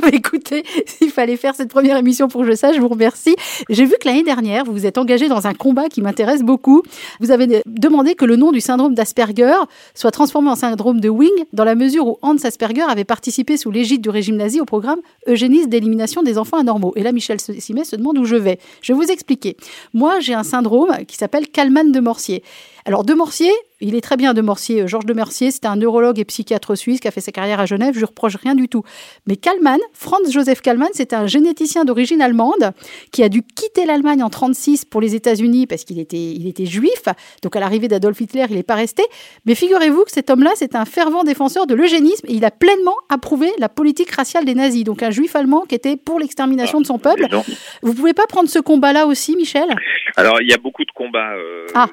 Bah, 0.01 0.11
Écoutez, 0.13 0.63
s'il 0.87 1.11
fallait 1.11 1.37
faire 1.37 1.57
cette 1.57 1.71
première 1.71 1.97
émission 1.97 2.29
pour 2.29 2.43
que 2.43 2.47
je 2.47 2.55
sache, 2.55 2.77
je 2.77 2.81
vous 2.81 2.87
remercie. 2.89 3.35
J'ai 3.69 3.85
vu 3.85 3.95
que 4.01 4.07
l'année 4.07 4.23
dernière, 4.23 4.65
vous 4.65 4.73
vous 4.73 4.87
êtes 4.87 4.97
engagé 4.97 5.29
dans 5.29 5.49
un 5.49 5.55
combat 5.55 5.89
qui 5.89 6.03
m'intéresse 6.03 6.43
beaucoup. 6.45 6.83
Vous 7.19 7.33
avez 7.33 7.63
demandé 7.67 8.15
que 8.15 8.25
le 8.25 8.37
nom 8.37 8.53
du 8.53 8.61
syndrome 8.61 8.95
d'Asperger 8.95 9.57
soit 9.95 10.13
transformé 10.13 10.51
en 10.51 10.55
syndrome 10.55 11.01
de 11.01 11.09
Wing, 11.09 11.33
dans 11.53 11.65
la 11.65 11.75
mesure 11.75 12.07
où 12.07 12.19
Hans 12.23 12.37
Asperger 12.45 12.83
avait 12.83 13.05
participé 13.05 13.57
sous 13.57 13.73
l'égide 13.73 14.01
du 14.01 14.09
régime 14.09 14.37
nazi 14.37 14.61
au 14.61 14.65
programme 14.65 15.01
eugéniste 15.27 15.69
d'élimination 15.69 16.23
des 16.23 16.39
enfants 16.39 16.59
anormaux. 16.59 16.93
Et 16.95 17.03
là, 17.03 17.11
Michel 17.11 17.41
Simet 17.41 17.85
se 17.85 17.97
demande 17.97 18.19
où 18.19 18.25
je 18.25 18.37
vais. 18.37 18.61
Je 18.83 18.93
vais 18.93 18.97
vous 18.97 19.11
expliquer. 19.11 19.57
Moi, 19.95 20.21
j'ai 20.21 20.35
un 20.35 20.45
syndrome 20.45 21.05
qui 21.09 21.17
s'appelle 21.17 21.49
Kalman 21.49 21.91
de 21.91 21.99
Morsier. 21.99 22.45
Alors, 22.85 23.03
de 23.03 23.15
Morsier, 23.15 23.51
il 23.81 23.95
est 23.95 24.01
très 24.01 24.17
bien 24.17 24.35
de 24.35 24.41
Morsier. 24.41 24.89
Georges 24.89 25.07
de 25.07 25.15
Morsier, 25.15 25.51
c'était 25.51 25.69
un 25.69 25.77
neurologue 25.77 26.19
et 26.19 26.25
psychiatre 26.25 26.77
suisse 26.77 27.01
qui 27.01 27.09
a 27.09 27.11
fait 27.11 27.21
sa 27.21 27.33
carrière 27.33 27.61
à 27.61 27.67
Genève. 27.67 27.95
Je 27.95 28.01
ne 28.01 28.07
reproche 28.07 28.37
rien 28.37 28.55
du 28.55 28.69
tout. 28.69 28.83
Mais 29.27 29.37
Kalman, 29.37 29.79
Franz 29.93 30.31
Joseph 30.33 30.61
Kalman, 30.63 30.89
c'est 30.95 31.13
un 31.13 31.27
généticien 31.27 31.85
d'origine 31.85 32.21
allemande 32.21 32.73
qui 33.13 33.23
a 33.23 33.29
dû 33.29 33.43
quitter 33.43 33.87
l'Allemagne 33.87 34.23
en 34.23 34.31
36 34.31 34.85
pour 34.85 35.01
les 35.01 35.15
États-Unis 35.15 35.67
parce 35.67 35.85
qu'il 35.85 35.99
était, 35.99 36.17
il 36.17 36.47
était 36.49 36.67
juif. 36.67 37.03
Donc 37.43 37.55
à 37.57 37.61
l'arrivée 37.61 37.89
d'Adolf 37.89 38.21
Hitler, 38.21 38.47
il 38.51 38.57
n'est 38.57 38.63
pas 38.63 38.75
resté. 38.75 39.03
Mais 39.47 39.55
figurez-vous 39.55 40.05
que 40.05 40.11
cet 40.11 40.31
homme-là, 40.31 40.51
c'est 40.57 40.75
un 40.75 40.85
fervent 40.85 41.23
défenseur 41.25 41.67
de 41.67 41.75
l'eugénisme 41.75 42.27
et 42.29 42.35
il 42.35 42.45
a 42.45 42.51
pleinement 42.51 42.97
approuvé 43.09 43.51
la 43.59 43.69
politique 43.69 44.11
raciale 44.11 44.45
des 44.45 44.55
nazis. 44.55 44.85
Donc 44.85 45.03
un 45.03 45.11
juif 45.11 45.37
allemand 45.37 45.63
qui 45.69 45.75
était 45.75 45.97
pour 45.97 46.19
l'extermination 46.19 46.81
de 46.81 46.87
son 46.87 46.99
peuple. 46.99 47.23
Dis 47.25 47.31
donc. 47.31 47.45
Vous 47.83 47.95
pouvez 47.95 48.13
pas 48.15 48.27
prendre 48.27 48.49
ce 48.49 48.59
combat-là 48.59 49.07
aussi, 49.07 49.37
Michel? 49.37 49.69
Alors 50.17 50.41
il 50.41 50.49
y 50.49 50.53
a 50.53 50.59
beaucoup 50.59 50.85
de 50.85 50.91
combats. 50.95 51.33
euh, 51.37 51.67
Ah. 51.75 51.89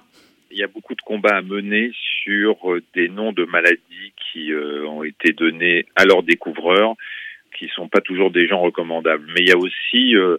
Il 0.56 0.60
y 0.60 0.64
a 0.64 0.68
beaucoup 0.68 0.96
de 0.96 1.02
combats 1.02 1.36
à 1.36 1.42
mener 1.42 1.92
sur 2.24 2.72
euh, 2.72 2.82
des 2.94 3.10
noms 3.10 3.34
de 3.34 3.44
maladies 3.44 4.14
qui 4.16 4.54
euh, 4.54 4.88
ont 4.88 5.04
été 5.04 5.34
donnés 5.34 5.86
à 5.98 6.06
leurs 6.06 6.24
découvreurs, 6.24 6.96
qui 7.60 7.68
sont 7.76 7.90
pas 7.90 8.00
toujours 8.00 8.32
des 8.32 8.48
gens 8.48 8.62
recommandables. 8.62 9.26
Mais 9.28 9.42
il 9.42 9.50
y 9.50 9.52
a 9.52 9.58
aussi 9.58 10.16
euh, 10.16 10.38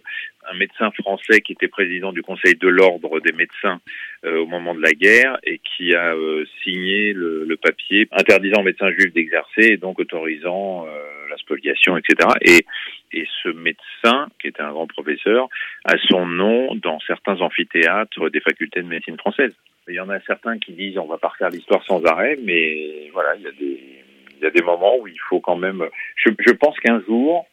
un 0.51 0.57
médecin 0.57 0.89
français 0.89 1.41
qui 1.41 1.53
était 1.53 1.67
président 1.67 2.13
du 2.13 2.23
Conseil 2.23 2.55
de 2.55 2.67
l'ordre 2.67 3.19
des 3.19 3.31
médecins 3.31 3.79
au 4.23 4.47
moment 4.47 4.73
de 4.73 4.81
la 4.81 4.93
guerre 4.93 5.37
et 5.43 5.59
qui 5.59 5.93
a 5.93 6.15
signé 6.63 7.13
le, 7.13 7.55
papier 7.61 8.07
interdisant 8.11 8.61
aux 8.61 8.63
médecins 8.63 8.91
juifs 8.91 9.13
d'exercer 9.13 9.73
et 9.73 9.77
donc 9.77 9.99
autorisant 9.99 10.85
la 11.29 11.37
spoliation, 11.37 11.97
etc. 11.97 12.29
Et, 12.41 12.65
et 13.11 13.27
ce 13.43 13.49
médecin, 13.49 14.29
qui 14.41 14.47
était 14.47 14.61
un 14.61 14.71
grand 14.71 14.87
professeur, 14.87 15.49
a 15.83 15.97
son 16.09 16.25
nom 16.25 16.75
dans 16.75 16.99
certains 17.01 17.41
amphithéâtres 17.41 18.29
des 18.29 18.39
facultés 18.39 18.81
de 18.81 18.87
médecine 18.87 19.17
française. 19.17 19.53
Il 19.89 19.95
y 19.95 19.99
en 19.99 20.09
a 20.09 20.19
certains 20.21 20.57
qui 20.57 20.73
disent 20.73 20.97
on 20.97 21.07
va 21.07 21.17
pas 21.17 21.29
refaire 21.29 21.49
l'histoire 21.49 21.83
sans 21.85 22.03
arrêt, 22.05 22.37
mais 22.43 23.09
voilà, 23.13 23.35
il 23.35 23.43
y 23.43 24.45
a 24.45 24.49
des, 24.49 24.61
moments 24.61 24.97
où 24.99 25.07
il 25.07 25.19
faut 25.29 25.39
quand 25.39 25.55
même. 25.55 25.83
Je, 26.15 26.29
je 26.39 26.51
pense 26.51 26.77
qu'un 26.79 27.01
jour, 27.07 27.45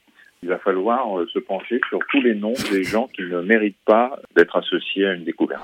il 0.42 0.48
va 0.48 0.58
falloir 0.58 1.18
euh, 1.18 1.26
se 1.32 1.38
pencher 1.38 1.80
sur 1.88 2.00
tous 2.10 2.20
les 2.20 2.34
noms 2.34 2.54
des 2.70 2.82
gens 2.82 3.08
qui 3.14 3.22
ne 3.22 3.40
méritent 3.40 3.84
pas 3.86 4.18
d'être 4.36 4.56
associés 4.56 5.06
à 5.06 5.14
une 5.14 5.24
découverte. 5.24 5.62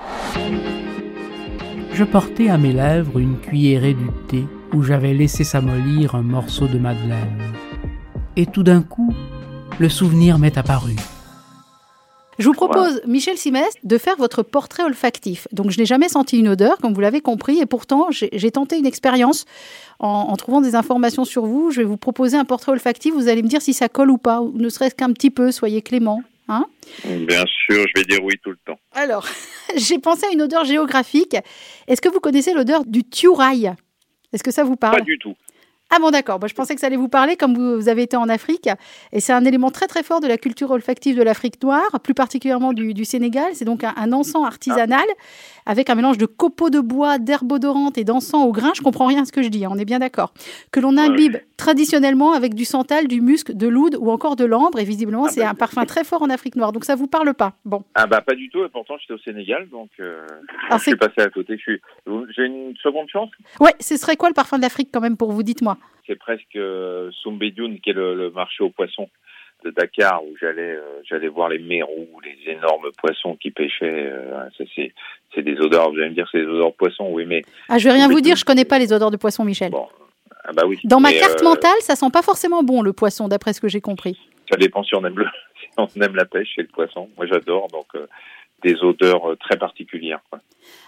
Je 1.93 2.03
portais 2.05 2.49
à 2.49 2.57
mes 2.57 2.71
lèvres 2.71 3.19
une 3.19 3.39
cuillerée 3.39 3.93
du 3.93 4.07
thé 4.29 4.43
où 4.73 4.81
j'avais 4.81 5.13
laissé 5.13 5.43
s'amollir 5.43 6.15
un 6.15 6.23
morceau 6.23 6.67
de 6.67 6.79
madeleine. 6.79 7.53
Et 8.37 8.45
tout 8.45 8.63
d'un 8.63 8.81
coup, 8.81 9.13
le 9.77 9.89
souvenir 9.89 10.39
m'est 10.39 10.57
apparu. 10.57 10.95
Je 12.41 12.47
vous 12.47 12.53
propose, 12.53 13.01
Michel 13.05 13.37
Simès, 13.37 13.73
de 13.83 13.97
faire 13.97 14.15
votre 14.17 14.43
portrait 14.43 14.83
olfactif. 14.83 15.47
Donc, 15.51 15.71
je 15.71 15.79
n'ai 15.79 15.85
jamais 15.85 16.09
senti 16.09 16.37
une 16.37 16.49
odeur, 16.49 16.77
comme 16.77 16.93
vous 16.93 17.01
l'avez 17.01 17.21
compris, 17.21 17.59
et 17.59 17.65
pourtant, 17.65 18.07
j'ai 18.09 18.29
j'ai 18.33 18.51
tenté 18.51 18.77
une 18.77 18.85
expérience 18.85 19.45
en, 19.99 20.07
en 20.07 20.35
trouvant 20.37 20.61
des 20.61 20.75
informations 20.75 21.25
sur 21.25 21.45
vous. 21.45 21.71
Je 21.71 21.81
vais 21.81 21.85
vous 21.85 21.97
proposer 21.97 22.37
un 22.37 22.45
portrait 22.45 22.71
olfactif. 22.71 23.13
Vous 23.13 23.27
allez 23.27 23.43
me 23.43 23.47
dire 23.47 23.61
si 23.61 23.73
ça 23.73 23.89
colle 23.89 24.09
ou 24.09 24.17
pas, 24.17 24.41
ou 24.41 24.51
ne 24.55 24.69
serait-ce 24.69 24.95
qu'un 24.95 25.13
petit 25.13 25.29
peu. 25.29 25.51
Soyez 25.51 25.81
clément. 25.81 26.23
Hein 26.47 26.65
Bien 27.05 27.45
sûr, 27.45 27.85
je 27.87 28.01
vais 28.01 28.03
dire 28.05 28.23
oui 28.23 28.33
tout 28.43 28.49
le 28.49 28.57
temps. 28.65 28.79
Alors, 28.93 29.25
j'ai 29.75 29.99
pensé 29.99 30.25
à 30.25 30.33
une 30.33 30.41
odeur 30.41 30.65
géographique. 30.65 31.37
Est-ce 31.87 32.01
que 32.01 32.09
vous 32.09 32.19
connaissez 32.19 32.53
l'odeur 32.53 32.83
du 32.85 33.03
tiurail 33.03 33.73
Est-ce 34.33 34.43
que 34.43 34.51
ça 34.51 34.63
vous 34.63 34.75
parle? 34.75 34.97
Pas 34.97 35.03
du 35.03 35.17
tout. 35.17 35.35
Ah 35.93 35.99
bon, 35.99 36.09
d'accord. 36.09 36.39
Moi, 36.39 36.47
je 36.47 36.53
pensais 36.53 36.73
que 36.73 36.79
ça 36.79 36.87
allait 36.87 36.95
vous 36.95 37.09
parler, 37.09 37.35
comme 37.35 37.53
vous, 37.55 37.89
avez 37.89 38.03
été 38.03 38.15
en 38.15 38.29
Afrique. 38.29 38.69
Et 39.11 39.19
c'est 39.19 39.33
un 39.33 39.43
élément 39.43 39.71
très, 39.71 39.87
très 39.87 40.03
fort 40.03 40.21
de 40.21 40.27
la 40.27 40.37
culture 40.37 40.71
olfactive 40.71 41.17
de 41.17 41.21
l'Afrique 41.23 41.61
noire, 41.61 41.99
plus 42.01 42.13
particulièrement 42.13 42.71
du, 42.71 42.93
du 42.93 43.03
Sénégal. 43.03 43.51
C'est 43.53 43.65
donc 43.65 43.83
un, 43.83 43.93
un 43.97 44.13
encens 44.13 44.45
artisanal 44.45 45.03
avec 45.65 45.89
un 45.89 45.95
mélange 45.95 46.17
de 46.17 46.25
copeaux 46.25 46.69
de 46.69 46.79
bois, 46.79 47.17
d'herbes 47.19 47.51
odorantes 47.51 47.97
et 47.97 48.03
d'encens 48.03 48.45
au 48.45 48.51
grain. 48.51 48.71
Je 48.73 48.81
comprends 48.81 49.05
rien 49.07 49.23
à 49.23 49.25
ce 49.25 49.31
que 49.31 49.41
je 49.43 49.49
dis, 49.49 49.65
hein, 49.65 49.69
on 49.71 49.77
est 49.77 49.85
bien 49.85 49.99
d'accord. 49.99 50.33
Que 50.71 50.79
l'on 50.79 50.97
imbibe 50.97 51.37
traditionnellement 51.57 52.33
avec 52.33 52.55
du 52.55 52.65
santal, 52.65 53.07
du 53.07 53.21
musc, 53.21 53.51
de 53.51 53.67
l'oud 53.67 53.95
ou 53.99 54.09
encore 54.11 54.35
de 54.35 54.45
l'ambre. 54.45 54.79
Et 54.79 54.85
visiblement, 54.85 55.25
Ah 55.27 55.29
c'est 55.31 55.41
bah, 55.41 55.49
un 55.49 55.53
parfum 55.53 55.85
très 55.85 56.03
fort 56.03 56.23
en 56.23 56.29
Afrique 56.29 56.55
noire. 56.55 56.71
Donc 56.71 56.85
ça 56.85 56.95
vous 56.95 57.07
parle 57.07 57.33
pas. 57.33 57.53
Bon. 57.65 57.83
Ah 57.95 58.07
bah 58.07 58.21
pas 58.21 58.33
du 58.33 58.49
tout, 58.49 58.63
et 58.63 58.69
pourtant 58.69 58.95
j'étais 58.99 59.13
au 59.13 59.19
Sénégal, 59.19 59.67
donc 59.69 59.89
euh, 59.99 60.25
Ah, 60.69 60.77
je 60.77 60.83
suis 60.83 60.95
passé 60.95 61.19
à 61.21 61.29
côté. 61.29 61.57
Suis... 61.57 61.79
J'ai 62.35 62.45
une 62.45 62.73
seconde 62.81 63.07
chance? 63.09 63.29
Ouais, 63.59 63.73
ce 63.79 63.97
serait 63.97 64.15
quoi 64.15 64.29
le 64.29 64.33
parfum 64.33 64.57
de 64.57 64.63
l'Afrique 64.63 64.89
quand 64.91 65.01
même 65.01 65.17
pour 65.17 65.31
vous? 65.31 65.43
Dites-moi. 65.43 65.77
C'est 66.07 66.15
presque 66.15 66.55
euh, 66.55 67.09
qui 67.23 67.89
est 67.89 67.93
le, 67.93 68.15
le 68.15 68.31
marché 68.31 68.63
aux 68.63 68.69
poissons 68.69 69.09
de 69.63 69.69
Dakar, 69.69 70.23
où 70.23 70.35
j'allais 70.39 70.75
euh, 70.75 71.01
j'allais 71.07 71.27
voir 71.27 71.47
les 71.49 71.59
mérous, 71.59 72.19
les 72.25 72.51
énormes 72.51 72.89
poissons 72.97 73.35
qui 73.35 73.51
pêchaient. 73.51 74.09
euh, 74.11 74.49
ça 74.57 74.63
c'est 74.75 74.91
c'est 75.35 75.43
des 75.43 75.59
odeurs. 75.59 75.91
Vous 75.91 75.99
allez 75.99 76.09
me 76.09 76.15
dire 76.15 76.27
c'est 76.31 76.39
des 76.39 76.47
odeurs 76.47 76.71
de 76.71 76.75
poissons, 76.75 77.09
oui, 77.11 77.25
mais 77.27 77.43
Ah, 77.69 77.77
je 77.77 77.87
vais 77.87 77.93
rien 77.93 78.07
vous 78.07 78.21
dire, 78.21 78.35
je 78.35 78.45
connais 78.45 78.65
pas 78.65 78.79
les 78.79 78.91
odeurs 78.91 79.11
de 79.11 79.17
poisson, 79.17 79.45
Michel. 79.45 79.71
bon, 79.71 79.87
ah 80.43 80.51
bah 80.53 80.63
oui. 80.65 80.79
Dans 80.85 80.99
ma 80.99 81.13
carte 81.13 81.41
euh, 81.41 81.45
mentale, 81.45 81.79
ça 81.81 81.95
sent 81.95 82.09
pas 82.11 82.23
forcément 82.23 82.63
bon 82.63 82.81
le 82.81 82.93
poisson, 82.93 83.27
d'après 83.27 83.53
ce 83.53 83.61
que 83.61 83.67
j'ai 83.67 83.81
compris. 83.81 84.17
Ça 84.51 84.57
dépend 84.57 84.83
si 84.83 84.95
on 84.95 85.05
aime 85.05 85.19
le, 85.19 85.25
si 85.61 85.67
on 85.77 85.87
aime 86.01 86.15
la 86.15 86.25
pêche 86.25 86.57
et 86.57 86.63
le 86.63 86.67
poisson. 86.67 87.09
Moi 87.15 87.27
j'adore, 87.27 87.67
donc 87.67 87.85
euh, 87.95 88.07
des 88.63 88.75
odeurs 88.83 89.35
très 89.39 89.57
particulières. 89.57 90.21
Quoi. 90.29 90.39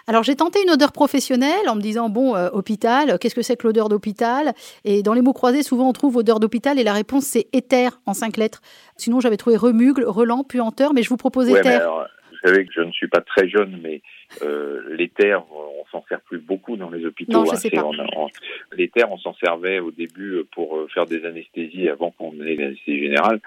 Alors 0.07 0.23
j'ai 0.23 0.35
tenté 0.35 0.61
une 0.63 0.69
odeur 0.71 0.91
professionnelle 0.91 1.67
en 1.67 1.75
me 1.75 1.81
disant 1.81 2.09
bon 2.09 2.35
euh, 2.35 2.49
hôpital, 2.51 3.17
qu'est-ce 3.19 3.35
que 3.35 3.41
c'est 3.41 3.55
que 3.55 3.65
l'odeur 3.67 3.89
d'hôpital? 3.89 4.53
Et 4.85 5.01
dans 5.03 5.13
les 5.13 5.21
mots 5.21 5.33
croisés, 5.33 5.63
souvent 5.63 5.89
on 5.89 5.93
trouve 5.93 6.17
odeur 6.17 6.39
d'hôpital 6.39 6.79
et 6.79 6.83
la 6.83 6.93
réponse 6.93 7.23
c'est 7.25 7.47
éther 7.53 7.99
en 8.05 8.13
cinq 8.13 8.37
lettres. 8.37 8.61
Sinon 8.97 9.19
j'avais 9.19 9.37
trouvé 9.37 9.55
remugle, 9.57 10.03
relan, 10.05 10.43
puanteur, 10.43 10.93
mais 10.93 11.03
je 11.03 11.09
vous 11.09 11.17
propose 11.17 11.49
Ouais, 11.49 11.59
éther. 11.59 11.69
mais 11.69 11.75
alors, 11.75 12.05
vous 12.31 12.49
savez 12.49 12.65
que 12.65 12.73
je 12.75 12.81
ne 12.81 12.91
suis 12.91 13.07
pas 13.07 13.21
très 13.21 13.47
jeune, 13.49 13.79
mais 13.81 14.01
euh, 14.41 14.81
l'éther, 14.95 15.43
on 15.51 15.85
s'en 15.91 16.03
sert 16.09 16.21
plus 16.21 16.39
beaucoup 16.39 16.75
dans 16.77 16.89
les 16.89 17.05
hôpitaux. 17.05 17.31
Non, 17.31 17.45
je 17.45 17.51
hein. 17.51 17.55
sais 17.55 17.69
C'est- 17.69 17.75
pas. 17.75 17.85
on 17.85 17.93
on- 18.15 18.27
L'éther, 18.75 19.11
on 19.11 19.17
s'en 19.17 19.33
servait 19.35 19.79
au 19.79 19.91
début 19.91 20.43
pour 20.51 20.77
euh, 20.77 20.87
faire 20.87 21.05
des 21.05 21.25
anesthésies 21.25 21.89
avant 21.89 22.11
qu'on 22.11 22.33
ait 22.41 22.55
l'anesthésie 22.55 22.99
générale. 23.01 23.39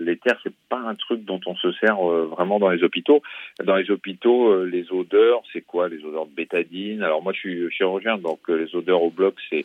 L'éther, 0.00 0.38
c'est 0.42 0.54
pas 0.68 0.80
un 0.80 0.94
truc 0.96 1.24
dont 1.24 1.40
on 1.46 1.54
se 1.54 1.70
sert 1.74 1.98
euh, 2.10 2.24
vraiment 2.26 2.58
dans 2.58 2.70
les 2.70 2.82
hôpitaux. 2.82 3.22
Dans 3.62 3.76
les 3.76 3.90
hôpitaux, 3.90 4.48
euh, 4.50 4.64
les 4.64 4.90
odeurs, 4.92 5.42
c'est 5.52 5.60
quoi? 5.60 5.88
Les 5.88 6.04
odeurs 6.04 6.26
de 6.26 6.34
bétadine? 6.34 7.02
Alors 7.02 7.22
moi, 7.22 7.32
je 7.32 7.38
suis 7.38 7.70
chirurgien, 7.70 8.18
donc 8.18 8.40
euh, 8.48 8.56
les 8.64 8.74
odeurs 8.74 9.02
au 9.02 9.10
bloc, 9.10 9.36
c'est 9.50 9.64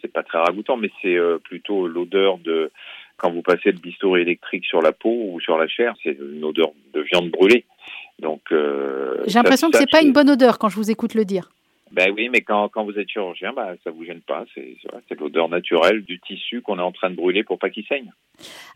c'est 0.00 0.12
pas 0.12 0.22
très 0.22 0.38
ragoûtant, 0.38 0.76
mais 0.76 0.90
c'est 1.00 1.16
euh, 1.16 1.38
plutôt 1.38 1.86
l'odeur 1.88 2.36
de 2.38 2.70
quand 3.16 3.30
vous 3.30 3.42
passez 3.42 3.70
le 3.72 3.78
bistouri 3.78 4.20
électrique 4.22 4.64
sur 4.66 4.82
la 4.82 4.92
peau 4.92 5.30
ou 5.32 5.40
sur 5.40 5.56
la 5.56 5.66
chair, 5.68 5.94
c'est 6.02 6.18
une 6.20 6.44
odeur 6.44 6.72
de 6.92 7.00
viande 7.00 7.30
brûlée. 7.30 7.64
Donc 8.20 8.42
euh, 8.52 9.22
J'ai 9.26 9.34
l'impression 9.38 9.70
que 9.70 9.78
c'est 9.78 9.90
pas 9.90 10.02
une 10.02 10.12
bonne 10.12 10.30
odeur 10.30 10.58
quand 10.58 10.68
je 10.68 10.76
vous 10.76 10.90
écoute 10.90 11.14
le 11.14 11.24
dire. 11.24 11.50
Ben 11.92 12.12
oui, 12.16 12.28
mais 12.28 12.40
quand, 12.40 12.68
quand 12.70 12.84
vous 12.84 12.98
êtes 12.98 13.08
chirurgien, 13.08 13.52
bah, 13.52 13.74
ça 13.84 13.90
vous 13.90 14.04
gêne 14.04 14.20
pas. 14.20 14.44
C'est 14.54 15.20
l'odeur 15.20 15.48
naturelle 15.48 16.02
du 16.02 16.18
tissu 16.20 16.60
qu'on 16.60 16.78
est 16.78 16.82
en 16.82 16.90
train 16.92 17.10
de 17.10 17.14
brûler 17.14 17.44
pour 17.44 17.58
pas 17.58 17.70
qu'il 17.70 17.84
saigne. 17.86 18.10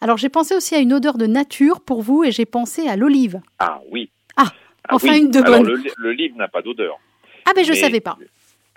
Alors 0.00 0.18
j'ai 0.18 0.28
pensé 0.28 0.54
aussi 0.54 0.74
à 0.76 0.78
une 0.78 0.92
odeur 0.92 1.18
de 1.18 1.26
nature 1.26 1.80
pour 1.80 2.02
vous 2.02 2.22
et 2.24 2.30
j'ai 2.30 2.46
pensé 2.46 2.86
à 2.86 2.96
l'olive. 2.96 3.40
Ah 3.58 3.80
oui. 3.90 4.10
Ah, 4.36 4.52
enfin 4.90 5.12
oui. 5.12 5.18
une 5.18 5.30
de 5.30 5.40
Alors 5.40 5.62
bonne. 5.62 5.82
le 5.96 6.12
livre 6.12 6.36
n'a 6.36 6.46
pas 6.48 6.62
d'odeur. 6.62 6.98
Ah 7.44 7.52
ben 7.56 7.64
je 7.64 7.70
Mais- 7.72 7.76
savais 7.78 8.00
pas. 8.00 8.16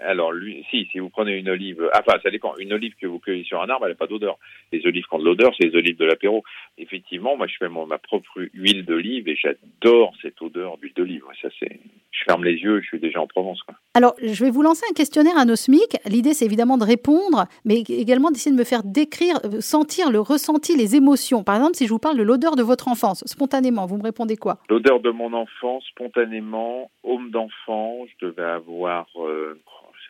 Alors 0.05 0.31
lui, 0.31 0.65
si, 0.69 0.87
si 0.91 0.99
vous 0.99 1.09
prenez 1.09 1.37
une 1.37 1.49
olive, 1.49 1.89
ah, 1.93 2.01
enfin 2.05 2.19
ça 2.23 2.29
dépend. 2.29 2.53
Une 2.57 2.73
olive 2.73 2.95
que 2.95 3.07
vous 3.07 3.19
cueillez 3.19 3.43
sur 3.43 3.61
un 3.61 3.69
arbre, 3.69 3.85
elle 3.85 3.91
n'a 3.91 3.97
pas 3.97 4.07
d'odeur. 4.07 4.37
Les 4.71 4.85
olives 4.85 5.05
qui 5.05 5.13
ont 5.13 5.19
de 5.19 5.25
l'odeur, 5.25 5.53
c'est 5.57 5.67
les 5.67 5.75
olives 5.75 5.97
de 5.97 6.05
l'apéro. 6.05 6.43
Effectivement, 6.77 7.37
moi 7.37 7.47
je 7.47 7.55
fais 7.57 7.69
mon, 7.69 7.85
ma 7.85 7.97
propre 7.97 8.41
huile 8.53 8.85
d'olive 8.85 9.27
et 9.27 9.35
j'adore 9.35 10.13
cette 10.21 10.41
odeur 10.41 10.77
d'huile 10.77 10.93
d'olive. 10.95 11.23
Ça 11.41 11.49
c'est, 11.59 11.79
je 12.11 12.23
ferme 12.25 12.43
les 12.43 12.55
yeux, 12.55 12.81
je 12.81 12.87
suis 12.87 12.99
déjà 12.99 13.21
en 13.21 13.27
Provence. 13.27 13.61
Quoi. 13.63 13.75
Alors, 13.93 14.15
je 14.21 14.43
vais 14.43 14.51
vous 14.51 14.61
lancer 14.61 14.85
un 14.89 14.93
questionnaire 14.93 15.37
anosmique. 15.37 15.97
L'idée, 16.05 16.33
c'est 16.33 16.45
évidemment 16.45 16.77
de 16.77 16.83
répondre, 16.83 17.45
mais 17.65 17.81
également 17.81 18.31
d'essayer 18.31 18.51
de 18.55 18.59
me 18.59 18.63
faire 18.63 18.83
décrire, 18.83 19.39
euh, 19.45 19.61
sentir 19.61 20.11
le 20.11 20.19
ressenti, 20.19 20.77
les 20.77 20.95
émotions. 20.95 21.43
Par 21.43 21.55
exemple, 21.55 21.75
si 21.75 21.87
je 21.87 21.91
vous 21.91 21.99
parle 21.99 22.17
de 22.17 22.23
l'odeur 22.23 22.55
de 22.55 22.63
votre 22.63 22.87
enfance, 22.87 23.23
spontanément, 23.25 23.85
vous 23.85 23.97
me 23.97 24.03
répondez 24.03 24.37
quoi? 24.37 24.59
L'odeur 24.69 24.99
de 24.99 25.09
mon 25.09 25.33
enfant, 25.33 25.81
spontanément, 25.81 26.89
homme 27.03 27.31
d'enfant, 27.31 28.05
je 28.07 28.27
devais 28.27 28.43
avoir, 28.43 29.07
euh, 29.17 29.59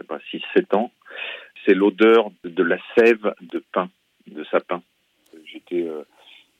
pas, 0.03 0.19
6-7 0.31 0.75
ans. 0.75 0.91
C'est 1.65 1.73
l'odeur 1.73 2.31
de, 2.43 2.63
la 2.63 2.77
sève 2.97 3.33
de 3.41 3.63
pin, 3.71 3.89
de 4.27 4.43
sapin. 4.45 4.81
J'étais 5.45 5.83
euh, 5.83 6.03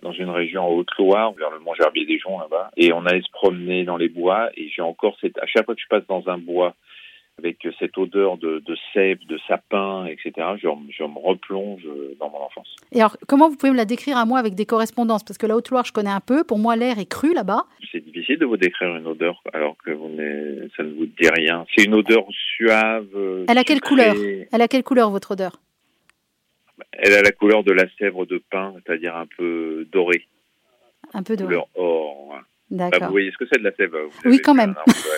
dans 0.02 0.12
une 0.12 0.30
région 0.30 0.64
en 0.64 0.70
Haute-Loire, 0.70 1.32
vers 1.34 1.52
le 1.52 1.60
Mont 1.60 1.74
Gerbier 1.74 2.06
des 2.06 2.20
Joncs 2.20 2.40
là-bas, 2.40 2.72
et 2.78 2.94
on 2.94 3.06
allait 3.06 3.22
se 3.22 3.32
promener 3.32 3.84
dans 3.84 3.98
les 3.98 4.10
bois, 4.10 4.50
et 4.56 4.70
j'ai 4.70 4.82
encore 4.82 5.18
cette, 5.22 5.38
à 5.40 5.46
chaque 5.46 5.66
fois 5.66 5.76
que 5.76 5.82
je 5.82 5.88
passe 5.88 6.06
dans 6.08 6.28
un 6.28 6.38
bois, 6.38 6.76
avec 7.42 7.58
cette 7.80 7.98
odeur 7.98 8.38
de, 8.38 8.60
de 8.60 8.78
sève, 8.94 9.20
de 9.26 9.40
sapin, 9.48 10.06
etc., 10.06 10.32
je, 10.62 10.68
je 10.90 11.04
me 11.04 11.20
replonge 11.20 11.82
dans 12.20 12.30
mon 12.30 12.38
enfance. 12.38 12.76
Et 12.92 13.00
alors, 13.00 13.18
comment 13.28 13.50
vous 13.50 13.56
pouvez 13.56 13.72
me 13.72 13.78
la 13.78 13.86
décrire 13.86 14.18
à 14.18 14.26
moi 14.26 14.38
avec 14.40 14.54
des 14.54 14.66
correspondances? 14.66 15.24
Parce 15.24 15.38
que 15.38 15.48
la 15.48 15.56
Haute-Loire, 15.56 15.86
je 15.86 15.92
connais 15.92 16.12
un 16.12 16.20
peu. 16.20 16.44
Pour 16.44 16.60
moi, 16.60 16.76
l'air 16.76 17.00
est 17.00 17.10
cru 17.10 17.34
là-bas. 17.34 17.66
C'est 17.92 18.04
difficile 18.04 18.38
de 18.38 18.46
vous 18.46 18.58
décrire 18.58 18.96
une 18.96 19.08
odeur 19.08 19.42
alors 19.54 19.76
que 19.84 19.92
vous 19.92 20.10
ça 20.78 20.84
ne 20.84 20.94
vous 20.94 21.06
dit 21.08 21.30
rien. 21.30 21.66
C'est 21.76 21.86
une 21.86 21.96
odeur 21.96 22.26
suave. 22.56 23.46
Elle 23.48 23.58
a 23.58 23.64
quelle 23.64 23.82
couleur? 23.82 24.16
Elle 24.52 24.62
a 24.62 24.68
quelle 24.68 24.84
couleur, 24.84 25.10
votre 25.10 25.32
odeur? 25.32 25.60
Elle 26.94 27.14
a 27.14 27.22
la 27.22 27.32
couleur 27.32 27.64
de 27.64 27.72
la 27.72 27.86
sèvre 27.98 28.26
de 28.26 28.42
pin, 28.52 28.74
c'est-à-dire 28.86 29.16
un 29.16 29.26
peu 29.38 29.88
dorée, 29.92 30.28
Un 31.14 31.24
peu 31.24 31.36
de... 31.36 31.44
couleur 31.44 31.68
or. 31.76 32.40
Bah, 32.72 32.86
vous 32.86 32.92
D'accord. 32.92 33.10
voyez 33.12 33.32
ce 33.32 33.38
que 33.38 33.46
c'est 33.52 33.60
de 33.60 33.64
la 33.66 33.74
sève 33.76 33.94
vous 33.96 34.30
Oui, 34.30 34.40
quand 34.40 34.54
même. 34.54 34.76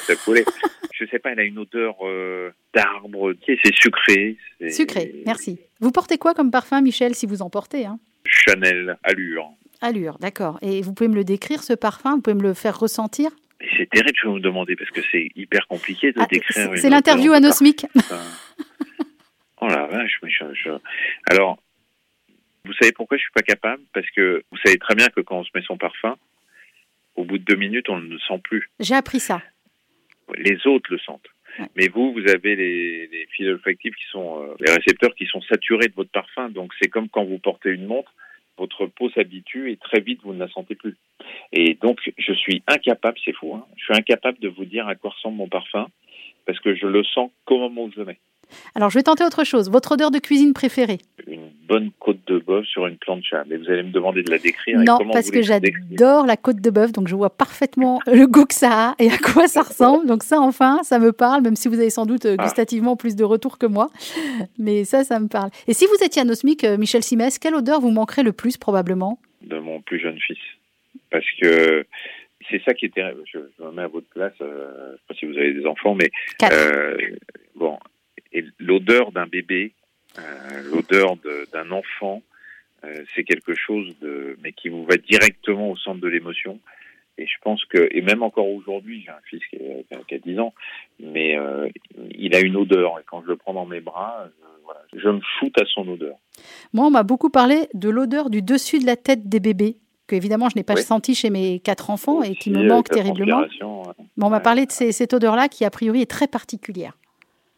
sève. 0.08 0.18
Je 0.94 1.06
sais 1.06 1.20
pas, 1.20 1.32
elle 1.32 1.40
a 1.40 1.44
une 1.44 1.58
odeur 1.60 1.96
euh, 2.02 2.52
d'arbre. 2.74 3.34
C'est 3.46 3.58
sucré. 3.76 4.38
Sucré, 4.70 5.24
merci. 5.26 5.60
Vous 5.80 5.92
portez 5.92 6.18
quoi 6.18 6.34
comme 6.34 6.52
parfum, 6.52 6.82
Michel, 6.82 7.14
si 7.16 7.26
vous 7.26 7.42
en 7.42 7.50
portez 7.50 7.86
hein? 7.86 8.00
Chanel, 8.26 8.98
allure. 9.04 9.50
Allure, 9.82 10.18
d'accord. 10.20 10.60
Et 10.62 10.82
vous 10.82 10.94
pouvez 10.94 11.08
me 11.10 11.16
le 11.16 11.24
décrire, 11.24 11.62
ce 11.64 11.74
parfum? 11.74 12.16
Vous 12.16 12.22
pouvez 12.22 12.36
me 12.36 12.44
le 12.44 12.54
faire 12.54 12.80
ressentir? 12.80 13.32
C'est 13.78 13.90
terrible 13.90 14.18
de 14.24 14.30
vous 14.30 14.40
demander 14.40 14.76
parce 14.76 14.92
que 14.92 15.02
c'est 15.12 15.30
hyper 15.36 15.68
compliqué 15.68 16.12
de 16.12 16.20
Ah, 16.22 16.28
décrire. 16.30 16.70
C'est 16.76 16.90
l'interview 16.90 17.32
de 17.32 17.38
anosmique. 17.38 17.86
parfum. 17.94 18.20
oh 19.62 19.68
la 19.68 19.88
vache, 19.88 20.18
mais 20.22 20.30
je- 20.30 20.54
je- 20.54 20.70
alors, 21.32 21.58
vous 22.66 22.74
savez 22.74 22.92
pourquoi 22.94 23.18
je 23.18 23.24
suis 23.24 23.32
pas 23.34 23.42
capable? 23.42 23.82
Parce 23.94 24.10
que 24.16 24.44
vous 24.52 24.58
savez 24.66 24.78
très 24.78 24.96
bien 24.96 25.08
que 25.08 25.22
quand 25.22 25.40
on 25.40 25.44
se 25.44 25.50
met 25.56 25.62
son 25.64 25.78
parfum, 25.78 26.16
au 27.16 27.24
bout 27.26 27.38
de 27.38 27.44
deux 27.44 27.56
minutes, 27.56 27.90
on 27.90 28.00
ne 28.00 28.10
le 28.10 28.20
sent 28.20 28.40
plus. 28.44 28.70
J'ai 28.80 28.96
appris 28.96 29.20
ça. 29.20 29.42
Les 30.38 30.66
autres 30.68 30.92
le 30.92 31.00
sentent. 31.00 31.28
Ouais. 31.60 31.68
Mais 31.76 31.88
vous, 31.88 32.14
vous 32.14 32.28
avez 32.30 32.56
les, 32.56 33.08
les 33.08 33.28
fils 33.32 33.48
olfactifs 33.48 33.96
qui 33.96 34.06
sont, 34.12 34.42
euh, 34.42 34.56
les 34.60 34.72
récepteurs 34.72 35.14
qui 35.16 35.26
sont 35.28 35.42
saturés 35.42 35.88
de 35.88 35.94
votre 35.94 36.10
parfum. 36.10 36.50
Donc 36.50 36.74
c'est 36.82 36.90
comme 36.90 37.10
quand 37.10 37.24
vous 37.24 37.38
portez 37.38 37.70
une 37.70 37.86
montre, 37.86 38.12
votre 38.58 38.88
peau 38.88 39.10
s'habitue 39.12 39.72
et 39.72 39.78
très 39.78 40.00
vite 40.00 40.22
vous 40.24 40.34
ne 40.34 40.40
la 40.40 40.50
sentez 40.50 40.76
plus. 40.76 40.96
Et 41.52 41.76
donc 41.76 42.00
je 42.18 42.34
suis 42.34 42.64
incapable, 42.68 43.18
c'est 43.24 43.34
fou, 43.34 43.54
hein, 43.56 43.66
je 43.78 43.84
suis 43.84 43.94
incapable 43.94 44.40
de 44.40 44.50
vous 44.50 44.66
dire 44.66 44.88
à 44.88 44.96
quoi 44.96 45.12
ressemble 45.12 45.38
mon 45.38 45.48
parfum 45.48 45.88
parce 46.46 46.60
que 46.60 46.76
je 46.76 46.88
le 46.88 47.04
sens 47.04 47.30
qu'au 47.46 47.60
moment 47.60 47.84
où 47.84 47.92
je 47.92 48.00
le 48.00 48.06
mets. 48.06 48.20
Alors, 48.76 48.90
je 48.90 49.00
vais 49.00 49.04
tenter 49.04 49.24
autre 49.24 49.44
chose. 49.44 49.70
Votre 49.72 49.94
odeur 49.94 50.12
de 50.12 50.20
cuisine 50.20 50.54
préférée? 50.54 51.00
Bonne 51.68 51.92
côte 52.00 52.20
de 52.28 52.40
bœuf 52.40 52.66
sur 52.66 52.86
une 52.88 52.98
plancha. 52.98 53.44
Mais 53.48 53.58
vous 53.58 53.70
allez 53.70 53.84
me 53.84 53.92
demander 53.92 54.22
de 54.24 54.30
la 54.32 54.38
décrire. 54.38 54.80
Non, 54.80 54.98
parce 55.12 55.32
que 55.32 55.42
j'adore 55.42 56.26
la 56.26 56.38
côte 56.38 56.58
de 56.62 56.70
bœuf, 56.70 56.92
donc 56.92 57.08
je 57.08 57.16
vois 57.16 57.30
parfaitement 57.30 58.00
le 58.08 58.26
goût 58.28 58.46
que 58.46 58.54
ça 58.54 58.90
a 58.90 58.96
et 59.00 59.10
à 59.10 59.18
quoi 59.18 59.48
ça 59.48 59.62
ressemble. 59.62 60.06
Donc 60.08 60.24
ça, 60.24 60.40
enfin, 60.42 60.80
ça 60.84 61.00
me 61.00 61.12
parle, 61.12 61.42
même 61.42 61.56
si 61.56 61.68
vous 61.68 61.80
avez 61.80 61.90
sans 61.90 62.06
doute 62.06 62.26
euh, 62.26 62.36
Ah. 62.40 62.44
gustativement 62.44 62.96
plus 62.96 63.16
de 63.16 63.24
retours 63.24 63.58
que 63.58 63.66
moi. 63.66 63.90
Mais 64.58 64.84
ça, 64.84 65.04
ça 65.04 65.20
me 65.20 65.28
parle. 65.28 65.50
Et 65.68 65.74
si 65.74 65.86
vous 65.86 66.04
étiez 66.06 66.22
anosmique, 66.22 66.64
euh, 66.64 66.78
Michel 66.78 67.04
Simès, 67.04 67.40
quelle 67.40 67.56
odeur 67.56 67.80
vous 67.82 67.92
manquerait 67.92 68.24
le 68.24 68.34
plus 68.34 68.58
probablement? 68.58 69.20
De 69.42 69.58
mon 69.60 69.82
plus 69.82 70.00
jeune 70.00 70.20
fils. 70.20 70.38
Parce 71.12 71.26
que 71.42 71.86
c'est 72.50 72.62
ça 72.64 72.74
qui 72.74 72.86
est 72.86 72.94
terrible. 72.94 73.22
Je, 73.32 73.40
je 73.58 73.64
me 73.64 73.72
mets 73.72 73.84
à 73.84 73.88
votre 73.88 74.08
place, 74.08 74.34
euh, 74.42 74.92
je 74.92 74.96
sais 74.98 75.02
pas 75.08 75.14
si 75.16 75.26
vous 75.26 75.38
avez 75.38 75.54
des 75.54 75.66
enfants, 75.66 75.96
mais 75.96 76.12
Quatre. 76.40 76.54
euh, 76.54 76.98
bon, 77.56 77.78
et 78.34 78.44
l'odeur 78.60 79.12
d'un 79.12 79.28
bébé, 79.28 79.74
l'odeur 80.72 81.16
de- 81.18 81.48
d'un 81.52 81.72
enfant, 81.72 82.22
euh, 82.84 83.04
c'est 83.16 83.24
quelque 83.24 83.54
chose 83.56 83.88
de, 84.02 84.38
mais 84.44 84.52
qui 84.52 84.70
vous 84.70 84.86
va 84.86 84.98
directement 84.98 85.72
au 85.72 85.78
centre 85.78 86.00
de 86.02 86.08
l'émotion. 86.08 86.60
Et 87.18 87.28
je 87.28 87.36
pense 87.44 87.64
que, 87.66 87.88
et 87.92 88.02
même 88.02 88.24
encore 88.24 88.50
aujourd'hui, 88.50 89.04
j'ai 89.06 89.12
un 89.12 89.22
fils 89.30 89.42
qui, 89.50 89.58
qui 90.08 90.16
a 90.16 90.18
10 90.18 90.40
ans, 90.40 90.54
mais 91.00 91.38
euh, 91.38 91.70
il 92.12 92.34
a 92.36 92.40
une 92.40 92.56
odeur. 92.56 93.00
Et 93.00 93.04
quand 93.06 93.22
je 93.22 93.28
le 93.28 93.36
prends 93.36 93.54
dans 93.54 93.68
mes 93.68 93.82
bras, 93.82 94.28
je, 94.28 94.64
voilà, 94.64 94.82
je 94.96 95.10
me 95.10 95.20
shoot 95.40 95.56
à 95.60 95.66
son 95.66 95.88
odeur. 95.88 96.16
Moi, 96.74 96.88
on 96.88 96.90
m'a 96.90 97.04
beaucoup 97.04 97.30
parlé 97.30 97.68
de 97.76 97.90
l'odeur 97.90 98.32
du 98.32 98.42
dessus 98.42 98.80
de 98.80 98.88
la 98.88 98.96
tête 98.96 99.30
des 99.30 99.40
bébés, 99.40 99.78
que 100.08 100.16
évidemment 100.16 100.50
je 100.50 100.56
n'ai 100.56 100.64
pas 100.64 100.74
Oui. 100.74 100.82
senti 100.82 101.14
chez 101.14 101.30
mes 101.30 101.60
quatre 101.60 101.92
enfants 101.92 102.24
et 102.24 102.36
qui 102.36 102.50
me 102.50 102.64
manque 102.68 102.90
terriblement. 102.90 103.42
transpiration, 103.42 103.84
ouais. 103.84 103.94
Mais 104.18 104.26
on 104.26 104.30
m'a 104.32 104.40
parlé 104.40 104.66
de 104.66 104.72
ces- 104.72 104.92
cette 104.92 105.14
odeur-là 105.14 105.50
qui, 105.50 105.66
a 105.66 105.70
priori, 105.70 106.02
est 106.02 106.10
très 106.10 106.28
particulière. 106.28 106.98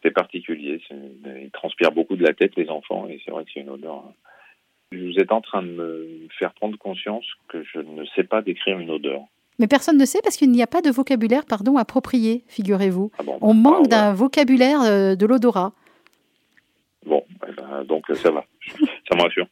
C'est 0.06 0.12
particulier. 0.12 0.80
Ils 1.26 1.50
transpirent 1.52 1.92
beaucoup 1.92 2.16
de 2.16 2.24
la 2.24 2.34
tête, 2.34 2.56
les 2.56 2.70
enfants, 2.70 3.08
et 3.10 3.20
c'est 3.26 3.32
vrai 3.32 3.44
que 3.44 3.50
c'est 3.54 3.62
une 3.62 3.70
odeur. 3.70 3.96
hein. 3.96 4.14
Vous 4.92 5.18
êtes 5.20 5.32
en 5.32 5.42
train 5.42 5.64
de 5.64 5.68
me 5.68 6.28
faire 6.38 6.54
prendre 6.54 6.78
conscience 6.78 7.26
que 7.50 7.64
je 7.64 7.80
ne 7.80 8.06
sais 8.16 8.24
pas 8.24 8.42
décrire 8.44 8.80
une 8.80 8.92
odeur. 8.92 9.22
Mais 9.58 9.68
personne 9.68 9.98
ne 9.98 10.06
sait 10.06 10.20
parce 10.24 10.38
qu'il 10.38 10.52
n'y 10.52 10.62
a 10.62 10.68
pas 10.68 10.82
de 10.82 10.92
vocabulaire 10.92 11.46
pardon, 11.46 11.78
approprié, 11.78 12.44
figurez-vous. 12.48 13.10
Ah 13.18 13.24
bon, 13.24 13.38
On 13.42 13.54
manque 13.54 13.86
ah, 13.88 13.90
d'un 13.90 14.14
vocabulaire 14.14 14.82
euh, 14.84 15.16
de 15.16 15.26
l'odorat. 15.26 15.74
Bon, 17.06 17.24
eh 17.48 17.52
ben, 17.52 17.84
donc 17.86 18.06
ça 18.14 18.32
va. 18.32 18.46
Ça 19.10 19.16
me 19.16 19.22
rassure. 19.24 19.48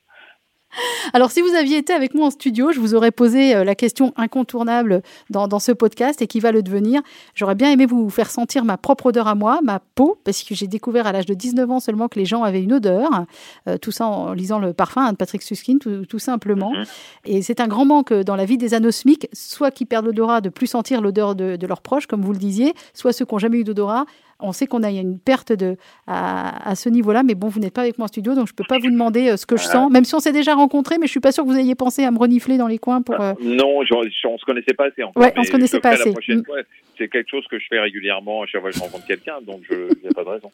Alors, 1.14 1.32
si 1.32 1.42
vous 1.42 1.54
aviez 1.56 1.78
été 1.78 1.94
avec 1.94 2.14
moi 2.14 2.28
en 2.28 2.30
studio, 2.32 2.72
je 2.72 2.80
vous 2.80 2.96
aurais 2.96 3.12
posé 3.12 3.56
euh, 3.56 3.64
la 3.64 3.76
question 3.76 4.14
incontournable 4.16 5.02
dans, 5.30 5.48
dans 5.48 5.60
ce 5.60 5.72
podcast 5.72 6.22
et 6.22 6.28
qui 6.28 6.40
va 6.40 6.52
le 6.52 6.64
devenir. 6.64 7.02
J'aurais 7.36 7.56
bien 7.56 7.72
aimé 7.72 7.86
vous 7.86 8.10
faire 8.10 8.30
sentir 8.30 8.66
ma 8.66 8.78
propre 8.78 9.08
odeur 9.08 9.28
à 9.28 9.36
moi, 9.36 9.60
ma 9.64 9.80
peau, 9.80 10.20
parce 10.24 10.44
que 10.44 10.56
j'ai 10.56 10.68
découvert 10.68 11.08
à 11.08 11.12
l'âge 11.12 11.26
de 11.26 11.34
19 11.34 11.70
ans 11.72 11.80
seulement 11.80 12.08
que 12.08 12.20
les 12.20 12.26
gens 12.26 12.44
avaient 12.44 12.62
une 12.62 12.74
odeur. 12.74 13.26
Euh, 13.68 13.78
tout 13.78 13.92
ça 13.92 14.08
en 14.08 14.34
lisant 14.34 14.60
le 14.60 14.74
parfum 14.74 15.12
de 15.12 15.18
Patrick 15.18 15.42
Susskind, 15.44 15.80
tout, 15.80 16.06
tout 16.06 16.20
simplement. 16.20 16.72
Mhm. 16.72 16.86
Et 17.26 17.42
c'est 17.42 17.60
un 17.60 17.68
grand 17.68 17.86
manque 17.86 18.14
dans 18.14 18.36
la 18.36 18.46
vie 18.46 18.58
des 18.58 18.74
anosmiques, 18.74 19.28
soit 19.34 19.72
qui 19.72 19.86
perdent 19.86 20.06
l'odorat 20.06 20.42
de 20.42 20.50
plus 20.50 20.68
sentir 20.68 21.02
l'odeur 21.02 21.36
de, 21.36 21.56
de 21.56 21.68
leurs 21.68 21.82
proches, 21.82 22.08
comme 22.08 22.22
vous 22.22 22.34
le 22.34 22.40
disiez, 22.40 22.74
soit 22.94 23.14
ceux 23.14 23.26
qui 23.26 23.34
n'ont 23.34 23.40
jamais 23.40 23.60
eu 23.60 23.64
d'odorat 23.64 24.06
On 24.40 24.52
sait 24.52 24.68
qu'on 24.68 24.84
a 24.84 24.90
une 24.90 25.20
perte 25.20 25.54
de, 25.54 25.78
à, 26.08 26.76
ce 26.76 26.90
niveau-là, 26.90 27.24
mais 27.24 27.36
bon, 27.36 27.48
vous 27.48 27.60
n'êtes 27.60 27.74
pas 27.74 27.82
avec 27.82 27.98
moi 27.98 28.06
en 28.06 28.08
studio, 28.08 28.36
donc 28.36 28.48
je 28.48 28.54
ne 28.54 28.56
peux 28.56 28.64
pas 28.68 28.80
vous 28.80 28.90
demander 28.90 29.30
euh, 29.30 29.38
ce 29.38 29.46
que 29.46 29.58
je 29.58 29.64
sens, 29.64 29.92
même 29.92 30.04
si 30.04 30.16
on 30.16 30.20
s'est 30.20 30.32
déjà 30.32 30.56
rencontrés, 30.56 30.98
mais 31.00 31.08
je 31.08 31.12
suis 31.12 31.20
pas 31.20 31.32
sûre 31.32 31.44
que 31.44 31.50
vous 31.50 31.58
ayez 31.58 31.76
pensé 31.76 32.04
à 32.04 32.12
me 32.12 32.18
renifler 32.18 32.58
dans 32.58 32.68
les 32.68 32.78
coins 32.78 33.02
pour. 33.02 33.20
Euh, 33.20 33.34
non, 33.42 33.78
on 33.78 33.82
ne 33.82 34.08
se 34.08 34.46
connaissait 34.46 34.74
pas 34.74 34.88
assez 34.88 35.04
encore. 35.04 35.22
Ouais, 35.22 35.34
on 35.38 35.44
se 35.44 35.52
connaissait 35.52 35.80
pas 35.80 35.92
assez. 35.92 36.12
Mm. 36.12 36.44
c'est 36.98 37.08
quelque 37.08 37.30
chose 37.30 37.46
que 37.50 37.60
je 37.60 37.66
fais 37.70 37.80
régulièrement 37.80 38.44
à 38.44 38.46
chaque 38.46 38.62
fois 38.62 38.72
que 38.72 38.76
je 38.78 38.82
rencontre 38.82 39.06
quelqu'un, 39.06 39.42
donc 39.46 39.62
il 39.70 39.98
n'y 40.02 40.10
a 40.10 40.14
pas 40.14 40.24
de 40.24 40.30
raison. 40.30 40.52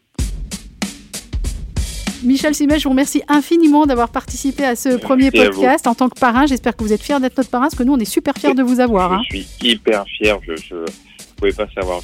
Michel 2.23 2.53
Simet, 2.53 2.79
je 2.79 2.83
vous 2.83 2.89
remercie 2.89 3.23
infiniment 3.27 3.85
d'avoir 3.85 4.11
participé 4.11 4.65
à 4.65 4.75
ce 4.75 4.97
premier 4.97 5.31
podcast 5.31 5.87
en 5.87 5.95
tant 5.95 6.09
que 6.09 6.19
parrain. 6.19 6.45
J'espère 6.45 6.75
que 6.75 6.83
vous 6.83 6.91
êtes 6.91 7.01
fier 7.01 7.19
d'être 7.19 7.37
notre 7.37 7.49
parrain, 7.49 7.65
parce 7.65 7.75
que 7.75 7.83
nous, 7.83 7.93
on 7.93 7.99
est 7.99 8.05
super 8.05 8.35
fiers 8.35 8.53
de 8.55 8.63
vous 8.63 8.79
avoir. 8.79 9.11
Je 9.11 9.15
hein. 9.15 9.21
suis 9.29 9.47
hyper 9.61 10.05
fier, 10.05 10.37
je 10.45 10.75
ne 10.75 10.85
pouvais 11.37 11.53
pas 11.53 11.67
savoir. 11.73 12.01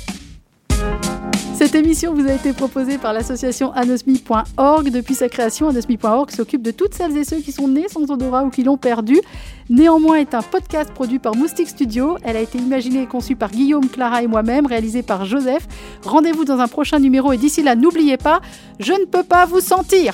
Cette 1.55 1.73
émission 1.73 2.13
vous 2.13 2.27
a 2.27 2.33
été 2.33 2.51
proposée 2.51 2.97
par 2.97 3.13
l'association 3.13 3.71
anosmi.org. 3.71 4.89
Depuis 4.91 5.15
sa 5.15 5.29
création, 5.29 5.69
anosmi.org 5.69 6.29
s'occupe 6.29 6.61
de 6.61 6.71
toutes 6.71 6.93
celles 6.93 7.15
et 7.15 7.23
ceux 7.23 7.37
qui 7.37 7.53
sont 7.53 7.69
nés 7.69 7.87
sans 7.87 8.11
odorat 8.11 8.43
ou 8.43 8.49
qui 8.49 8.61
l'ont 8.61 8.75
perdu. 8.75 9.21
Néanmoins 9.69 10.17
est 10.17 10.33
un 10.33 10.41
podcast 10.41 10.91
produit 10.91 11.17
par 11.17 11.33
Moustique 11.33 11.69
Studio. 11.69 12.17
Elle 12.23 12.35
a 12.35 12.41
été 12.41 12.57
imaginée 12.57 13.03
et 13.03 13.07
conçue 13.07 13.37
par 13.37 13.51
Guillaume, 13.51 13.87
Clara 13.87 14.21
et 14.21 14.27
moi-même, 14.27 14.65
réalisée 14.65 15.01
par 15.01 15.23
Joseph. 15.23 15.65
Rendez-vous 16.03 16.43
dans 16.43 16.59
un 16.59 16.67
prochain 16.67 16.99
numéro 16.99 17.31
et 17.31 17.37
d'ici 17.37 17.63
là, 17.63 17.75
n'oubliez 17.75 18.17
pas, 18.17 18.41
je 18.79 18.91
ne 18.91 19.05
peux 19.05 19.23
pas 19.23 19.45
vous 19.45 19.61
sentir. 19.61 20.13